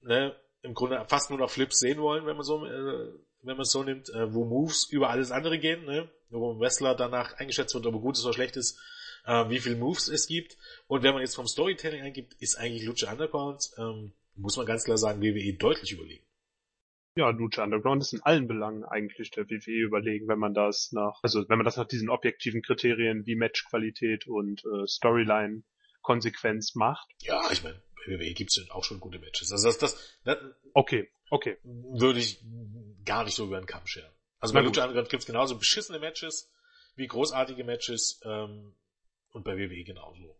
[0.00, 3.12] ne, im Grunde fast nur noch Flips sehen wollen, wenn man so äh,
[3.42, 6.10] wenn man es so nimmt, äh, wo Moves über alles andere gehen, ne?
[6.30, 8.78] wo ein Wrestler danach eingeschätzt wird, ob er gut ist oder schlecht ist,
[9.24, 10.56] äh, wie viel Moves es gibt.
[10.86, 14.84] Und wenn man jetzt vom Storytelling eingibt, ist eigentlich Lucha Underground, ähm, muss man ganz
[14.84, 16.24] klar sagen, WWE deutlich überlegen.
[17.16, 21.18] Ja, Lucha Underground ist in allen Belangen eigentlich der WWE überlegen, wenn man das nach,
[21.22, 25.62] also wenn man das nach diesen objektiven Kriterien wie Matchqualität und äh, Storyline
[26.02, 27.08] Konsequenz macht.
[27.22, 29.52] Ja, ich meine, bei WWE gibt's ja auch schon gute Matches.
[29.52, 30.38] Also das, das, das
[30.74, 31.58] okay, okay.
[31.62, 32.42] Würde ich
[33.04, 34.12] gar nicht so über den Kamm scheren.
[34.38, 36.50] Also bei Lucha Underground gibt's genauso beschissene Matches
[36.96, 38.74] wie großartige Matches ähm,
[39.32, 40.36] und bei WWE genauso.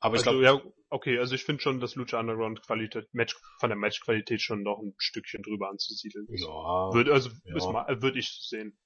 [0.00, 3.36] Aber ich also, glaube, ja, okay, also ich finde schon, dass Lucha Underground Qualität, Match,
[3.60, 6.42] von der Matchqualität schon noch ein Stückchen drüber anzusiedeln ist.
[6.42, 6.92] Ja.
[6.92, 8.02] Würde, also, ja.
[8.02, 8.76] würde ich sehen.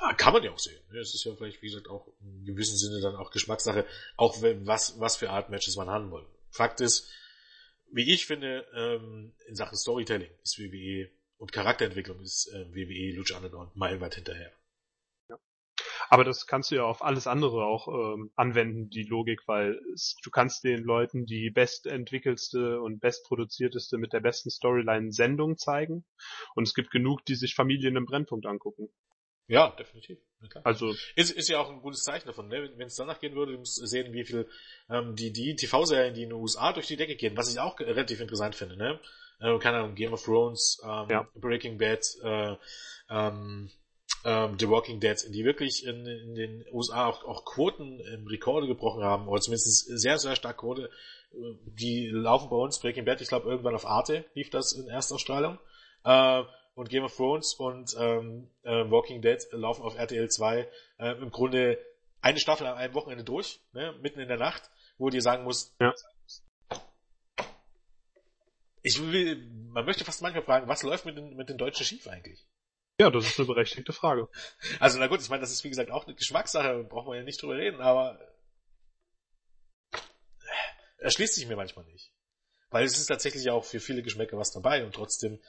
[0.00, 0.80] Ja, kann man ja auch sehen.
[0.90, 3.86] Es ist ja vielleicht, wie gesagt, auch in gewissem Sinne dann auch Geschmackssache,
[4.16, 6.26] auch wenn, was, was für Art Matches man haben will.
[6.50, 7.10] Fakt ist,
[7.92, 13.36] wie ich finde, ähm, in Sachen Storytelling ist WWE und Charakterentwicklung ist äh, WWE Lucha
[13.36, 14.52] Underground meilenweit hinterher.
[15.28, 15.38] Ja.
[16.08, 20.16] Aber das kannst du ja auf alles andere auch ähm, anwenden, die Logik, weil es,
[20.22, 26.04] du kannst den Leuten die bestentwickelste und bestproduzierteste mit der besten Storyline Sendung zeigen
[26.54, 28.88] und es gibt genug, die sich Familien im Brennpunkt angucken.
[29.46, 30.18] Ja, definitiv.
[30.40, 32.70] Ja, also ist, ist ja auch ein gutes Zeichen davon, ne?
[32.76, 34.48] wenn es danach gehen würde, du musst sehen, wie viel
[34.90, 37.78] ähm, die, die TV-Serien, die in den USA durch die Decke gehen, was ich auch
[37.80, 39.00] relativ interessant finde, ne?
[39.40, 41.28] Äh, keine Ahnung, Game of Thrones, ähm, ja.
[41.34, 42.56] Breaking Bad, äh,
[43.10, 43.70] ähm,
[44.24, 48.66] ähm, The Walking Dead, die wirklich in, in den USA auch, auch Quoten im Rekorde
[48.66, 50.90] gebrochen haben, oder zumindest sehr, sehr stark Quote.
[51.32, 55.58] Die laufen bei uns, Breaking Bad, ich glaube irgendwann auf Arte lief das in Erstausstrahlung.
[56.04, 56.42] Äh,
[56.74, 60.68] und Game of Thrones und ähm, äh, Walking Dead laufen auf RTL 2
[60.98, 61.78] äh, im Grunde
[62.20, 65.74] eine Staffel an einem Wochenende durch, ne, mitten in der Nacht, wo dir sagen musst,
[65.78, 65.94] ja.
[68.82, 69.36] ich will,
[69.70, 72.46] man möchte fast manchmal fragen, was läuft mit den, mit den Deutschen schief eigentlich?
[73.00, 74.28] Ja, das ist eine berechtigte Frage.
[74.80, 77.22] Also na gut, ich meine, das ist wie gesagt auch eine Geschmackssache, braucht man ja
[77.24, 78.18] nicht drüber reden, aber
[80.98, 82.10] erschließt sich mir manchmal nicht.
[82.70, 85.40] Weil es ist tatsächlich auch für viele Geschmäcker was dabei und trotzdem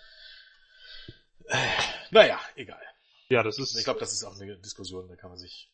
[2.12, 2.82] naja, egal.
[3.30, 3.78] Ja, das ist.
[3.78, 5.72] Ich glaube, das ist auch eine Diskussion, da kann man sich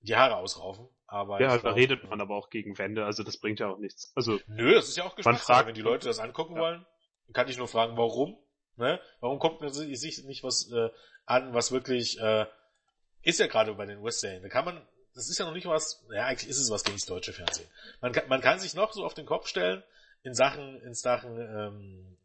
[0.00, 0.88] die Haare ausraufen.
[1.06, 4.12] Aber ja, da redet man aber auch gegen Wände, also das bringt ja auch nichts.
[4.14, 5.66] Also nö, das ist ja auch Geschmackssache.
[5.66, 6.62] Wenn die Leute das angucken ja.
[6.62, 6.86] wollen,
[7.32, 8.36] kann ich nur fragen, warum?
[8.76, 9.00] Ne?
[9.20, 10.90] Warum kommt man sich nicht was äh,
[11.26, 12.46] an, was wirklich äh,
[13.22, 14.42] ist ja gerade bei den Westserien.
[14.42, 16.96] Da kann man, das ist ja noch nicht was, ja eigentlich ist es was gegen
[16.96, 17.68] das deutsche Fernsehen.
[18.00, 19.82] Man kann, man kann sich noch so auf den Kopf stellen
[20.22, 22.16] in Sachen, in Sachen ähm,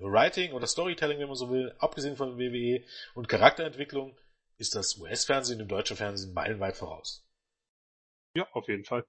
[0.00, 2.84] Writing oder Storytelling, wenn man so will, abgesehen von WWE
[3.14, 4.16] und Charakterentwicklung,
[4.58, 7.26] ist das US-Fernsehen dem deutschen Fernsehen meilenweit voraus.
[8.34, 9.04] Ja, auf jeden Fall.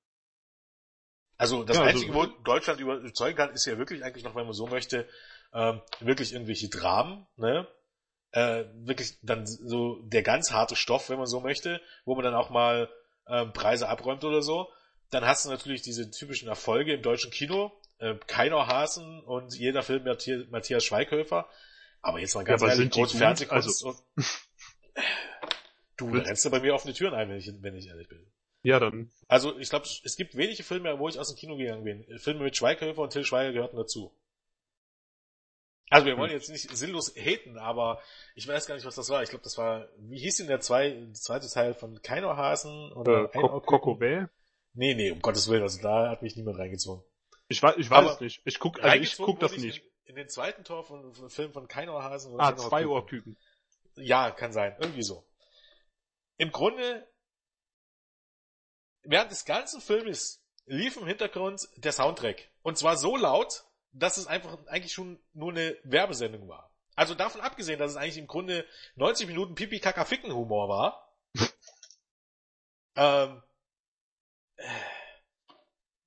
[1.37, 4.45] Also das ja, also Einzige, wo Deutschland überzeugen kann, ist ja wirklich eigentlich noch, wenn
[4.45, 5.07] man so möchte,
[5.53, 7.67] ähm, wirklich irgendwelche Dramen, ne?
[8.31, 12.35] Äh, wirklich dann so der ganz harte Stoff, wenn man so möchte, wo man dann
[12.35, 12.89] auch mal
[13.27, 14.71] ähm, Preise abräumt oder so.
[15.09, 19.83] Dann hast du natürlich diese typischen Erfolge im deutschen Kino, äh, Keiner Hasen und jeder
[19.83, 20.03] Film
[20.49, 21.49] Matthias Schweighöfer.
[22.01, 23.89] Aber jetzt mal ganz ja, ehrlich, große Fernsehkunst also...
[23.89, 24.25] und...
[25.97, 28.19] Du rennst ja bei mir offene Türen ein, wenn ich, wenn ich ehrlich bin.
[28.63, 29.11] Ja, dann.
[29.27, 32.19] Also, ich glaube, es gibt wenige Filme, wo ich aus dem Kino gegangen bin.
[32.19, 34.11] Filme mit Schweighöfer und Till Schweiger gehörten dazu.
[35.89, 36.37] Also, wir wollen hm.
[36.37, 38.01] jetzt nicht sinnlos haten, aber
[38.33, 39.23] ich weiß gar nicht, was das war.
[39.23, 43.39] Ich glaube, das war, wie hieß denn der zwei, zweite Teil von Keinohasen oder äh,
[43.39, 44.25] Coco Bay?
[44.73, 47.05] Nee, nee, um Gottes Willen, also da hat mich niemand reingezogen.
[47.47, 48.41] Ich weiß, ich weiß es nicht.
[48.45, 49.83] Ich guck, also ich guck das nicht.
[49.83, 52.39] In, in, den zweiten Tor von, von Film von Keinohrhasen.
[52.39, 53.37] Ah, zwei Ohrküken.
[53.95, 54.75] Ja, kann sein.
[54.79, 55.25] Irgendwie so.
[56.37, 57.07] Im Grunde,
[59.03, 62.49] während des ganzen Filmes lief im Hintergrund der Soundtrack.
[62.63, 66.71] Und zwar so laut, dass es einfach eigentlich schon nur eine Werbesendung war.
[66.95, 68.65] Also davon abgesehen, dass es eigentlich im Grunde
[68.95, 71.15] 90 Minuten Pipi Kaka Ficken Humor war.
[72.95, 73.43] ähm,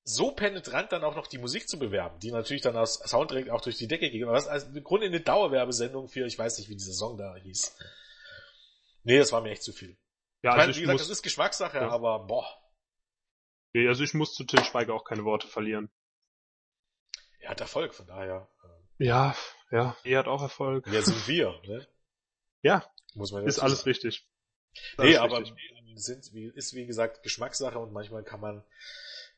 [0.09, 3.61] so penetrant dann auch noch die Musik zu bewerben, die natürlich dann aus Soundtrack auch
[3.61, 4.25] durch die Decke ging.
[4.25, 7.19] Aber das ist also im Grunde eine Dauerwerbesendung für, ich weiß nicht, wie dieser Song
[7.19, 7.77] da hieß.
[9.05, 9.99] Nee, das war mir echt zu viel.
[10.43, 11.91] Ja, ich also meine, wie gesagt, muss, das ist Geschmackssache, ja.
[11.91, 12.47] aber boah.
[13.75, 15.91] Nee, also ich muss zu Till Schweiger auch keine Worte verlieren.
[17.41, 18.49] er hat Erfolg, von daher.
[18.99, 19.37] Äh, ja,
[19.71, 20.85] ja, er hat auch Erfolg.
[20.89, 21.87] Wer sind wir, ne?
[22.63, 23.91] Ja, muss man ist alles sagen.
[23.91, 24.27] richtig.
[24.73, 25.55] Ist nee, aber richtig.
[25.97, 28.65] sind, wie, ist wie gesagt Geschmackssache und manchmal kann man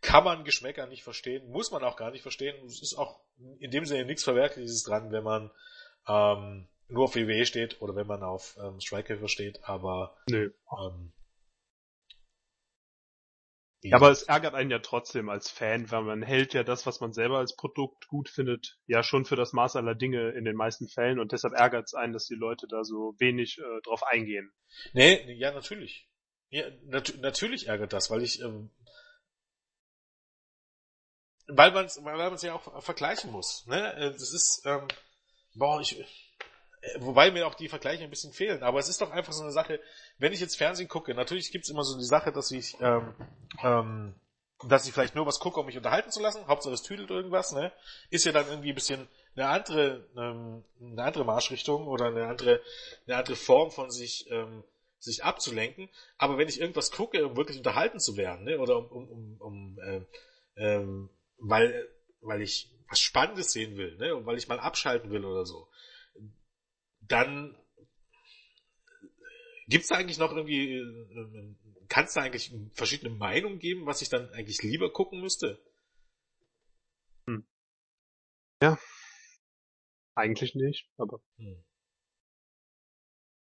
[0.01, 2.65] kann man Geschmäcker nicht verstehen, muss man auch gar nicht verstehen.
[2.65, 3.21] Es ist auch
[3.59, 5.51] in dem Sinne nichts Verwerkliches dran, wenn man
[6.09, 10.53] ähm, nur auf WWE steht oder wenn man auf ähm, Striker steht, aber Nö.
[10.79, 11.13] Ähm,
[13.83, 17.01] ja, aber es ärgert einen ja trotzdem als Fan, weil man hält ja das, was
[17.01, 20.57] man selber als Produkt gut findet, ja schon für das Maß aller Dinge in den
[20.57, 24.03] meisten Fällen und deshalb ärgert es einen, dass die Leute da so wenig äh, drauf
[24.03, 24.53] eingehen.
[24.93, 26.11] Nee, ja, natürlich.
[26.51, 28.71] Ja, nat natürlich ärgert das, weil ich ähm,
[31.49, 33.67] weil man es weil man's ja auch vergleichen muss.
[33.67, 33.95] Ne?
[33.95, 34.87] Äh, das ist, ähm,
[35.55, 36.05] boah, ich, äh,
[37.01, 39.53] wobei mir auch die Vergleiche ein bisschen fehlen, aber es ist doch einfach so eine
[39.53, 39.81] Sache,
[40.19, 43.15] wenn ich jetzt Fernsehen gucke, natürlich gibt's immer so die Sache, dass ich, ähm,
[43.63, 44.15] ähm,
[44.65, 47.53] dass ich vielleicht nur was gucke, um mich unterhalten zu lassen, Hauptsache es tüdelt irgendwas,
[47.53, 47.73] ne?
[48.11, 52.61] Ist ja dann irgendwie ein bisschen eine andere, ähm, eine andere Marschrichtung oder eine andere,
[53.07, 54.65] eine andere Form von sich, ähm,
[54.99, 55.89] sich abzulenken.
[56.19, 58.59] Aber wenn ich irgendwas gucke, um wirklich unterhalten zu werden, ne?
[58.59, 60.01] Oder um, um, um, um äh,
[60.57, 61.09] ähm,
[61.41, 61.89] weil,
[62.21, 64.15] weil ich was Spannendes sehen will, ne?
[64.15, 65.69] Und weil ich mal abschalten will oder so,
[67.01, 67.57] dann
[69.69, 71.57] gibt's da eigentlich noch irgendwie, äh,
[71.89, 75.63] kann es da eigentlich verschiedene Meinungen geben, was ich dann eigentlich lieber gucken müsste?
[77.27, 77.47] Hm.
[78.63, 78.79] Ja.
[80.15, 81.23] Eigentlich nicht, aber.
[81.37, 81.65] Hm.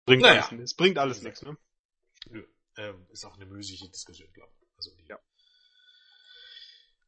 [0.07, 0.49] Bringt naja.
[0.49, 1.57] alles, es bringt alles nichts, ne?
[2.27, 2.47] Nö.
[2.77, 4.69] Ähm, ist auch eine müßige Diskussion, glaube ich.
[4.77, 5.19] Also die, ja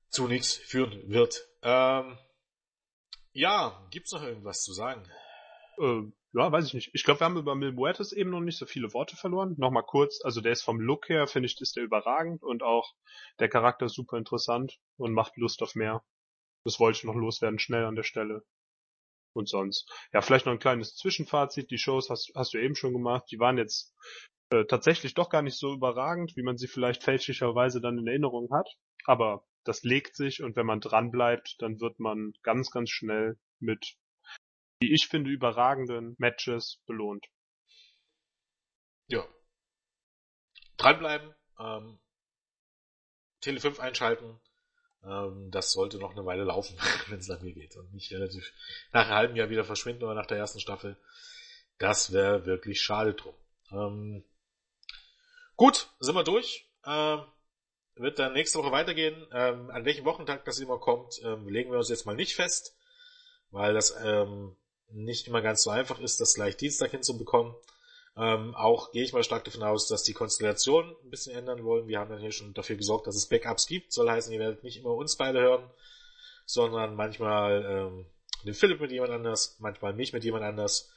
[0.08, 1.46] zu nichts führen wird.
[1.62, 2.18] Ähm,
[3.32, 5.02] ja, gibt's noch irgendwas zu sagen?
[5.78, 6.02] Äh,
[6.32, 6.90] ja, weiß ich nicht.
[6.92, 9.54] Ich glaube, wir haben über Mil Muertes eben noch nicht so viele Worte verloren.
[9.58, 12.94] Nochmal kurz, also der ist vom Look her, finde ich, ist der überragend und auch
[13.38, 16.04] der Charakter ist super interessant und macht Lust auf mehr.
[16.64, 18.42] Das wollte ich noch loswerden, schnell an der Stelle.
[19.32, 19.90] Und sonst.
[20.12, 21.70] Ja, vielleicht noch ein kleines Zwischenfazit.
[21.70, 23.24] Die Shows hast, hast du eben schon gemacht.
[23.30, 23.94] Die waren jetzt
[24.50, 28.48] äh, tatsächlich doch gar nicht so überragend, wie man sie vielleicht fälschlicherweise dann in Erinnerung
[28.50, 28.68] hat.
[29.04, 33.38] Aber das legt sich und wenn man dran bleibt, dann wird man ganz, ganz schnell
[33.58, 33.96] mit,
[34.80, 37.26] wie ich finde, überragenden Matches belohnt.
[39.08, 39.26] Ja.
[40.76, 41.98] Dranbleiben, ähm,
[43.40, 44.40] Tele 5 einschalten,
[45.04, 46.76] ähm, das sollte noch eine Weile laufen,
[47.08, 48.52] wenn es nach mir geht und nicht relativ
[48.92, 50.96] nach einem halben Jahr wieder verschwinden oder nach der ersten Staffel.
[51.78, 53.34] Das wäre wirklich schade drum.
[53.70, 54.24] Ähm,
[55.56, 56.70] gut, sind wir durch.
[56.84, 57.24] Ähm,
[57.96, 59.26] wird dann nächste Woche weitergehen.
[59.32, 62.76] Ähm, an welchem Wochentag das immer kommt, ähm, legen wir uns jetzt mal nicht fest,
[63.50, 64.56] weil das ähm,
[64.90, 67.54] nicht immer ganz so einfach ist, das gleich Dienstag hinzubekommen.
[68.16, 71.88] Ähm, auch gehe ich mal stark davon aus, dass die Konstellation ein bisschen ändern wollen.
[71.88, 73.92] Wir haben dann hier schon dafür gesorgt, dass es Backups gibt.
[73.92, 75.70] Soll heißen, ihr werdet nicht immer uns beide hören,
[76.46, 78.06] sondern manchmal ähm,
[78.44, 80.90] den Philipp mit jemand anders, manchmal mich mit jemand anders.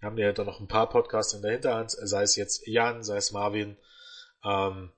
[0.00, 3.02] Wir haben ja dann noch ein paar Podcasts in der Hinterhand, sei es jetzt Jan,
[3.02, 3.76] sei es Marvin.
[4.44, 4.92] Ähm,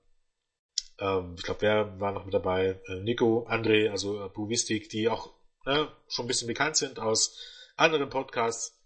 [1.01, 2.79] ähm, ich glaube, wer war noch mit dabei?
[2.87, 5.33] Äh, Nico, André, also äh, Buvistik, die auch
[5.65, 7.37] äh, schon ein bisschen bekannt sind aus
[7.75, 8.77] anderen Podcasts,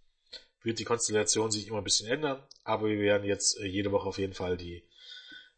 [0.64, 4.08] wird die Konstellation sich immer ein bisschen ändern, aber wir werden jetzt äh, jede Woche
[4.08, 4.88] auf jeden Fall die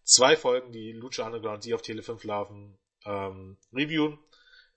[0.03, 4.19] zwei Folgen, die Lucha Underground, die auf Tele 5 laufen, ähm, reviewen.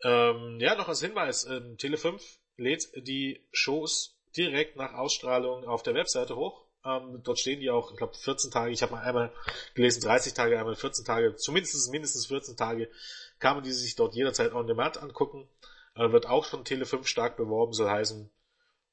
[0.02, 2.22] Ähm, ja, noch als Hinweis, ähm, Tele 5
[2.56, 6.66] lädt die Shows direkt nach Ausstrahlung auf der Webseite hoch.
[6.84, 8.72] Ähm, dort stehen die auch, ich glaube, 14 Tage.
[8.72, 9.32] Ich habe mal einmal
[9.74, 12.90] gelesen, 30 Tage, einmal 14 Tage, zumindest mindestens 14 Tage,
[13.38, 15.48] kann man die sich dort jederzeit on demand angucken.
[15.94, 18.30] Äh, wird auch von Tele5 stark beworben, soll heißen,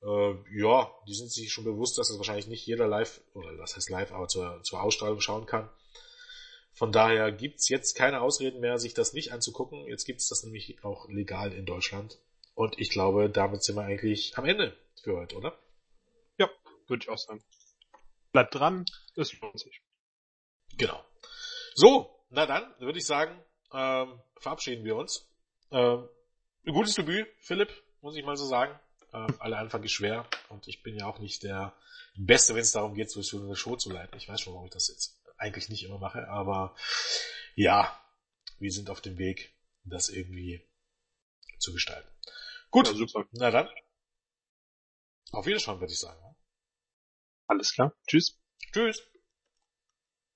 [0.03, 3.75] äh, ja, die sind sich schon bewusst, dass es wahrscheinlich nicht jeder live, oder was
[3.75, 5.69] heißt live, aber zur, zur Ausstrahlung schauen kann.
[6.73, 9.87] Von daher gibt's jetzt keine Ausreden mehr, sich das nicht anzugucken.
[9.87, 12.19] Jetzt gibt's das nämlich auch legal in Deutschland.
[12.53, 15.57] Und ich glaube, damit sind wir eigentlich am Ende für heute, oder?
[16.37, 16.49] Ja,
[16.87, 17.41] würde ich auch sagen.
[18.37, 18.85] Bleibt dran,
[19.15, 19.81] es lohnt sich.
[20.77, 21.03] Genau.
[21.73, 25.27] So, na dann würde ich sagen, ähm, verabschieden wir uns.
[25.71, 26.07] Ähm,
[26.63, 27.71] ein gutes Debüt, Philipp,
[28.01, 28.79] muss ich mal so sagen.
[29.11, 31.75] Ähm, alle Anfang ist schwer und ich bin ja auch nicht der
[32.15, 34.15] Beste, wenn es darum geht, so eine Show zu leiten.
[34.19, 36.75] Ich weiß schon, warum ich das jetzt eigentlich nicht immer mache, aber
[37.55, 37.99] ja,
[38.59, 39.51] wir sind auf dem Weg,
[39.83, 40.63] das irgendwie
[41.57, 42.11] zu gestalten.
[42.69, 43.25] Gut, ja, super.
[43.31, 43.67] na dann.
[45.31, 46.26] Auf Wiederschauen, würde ich sagen.
[47.47, 47.93] Alles klar.
[48.07, 48.39] Tschüss.
[48.71, 49.01] Tschüss.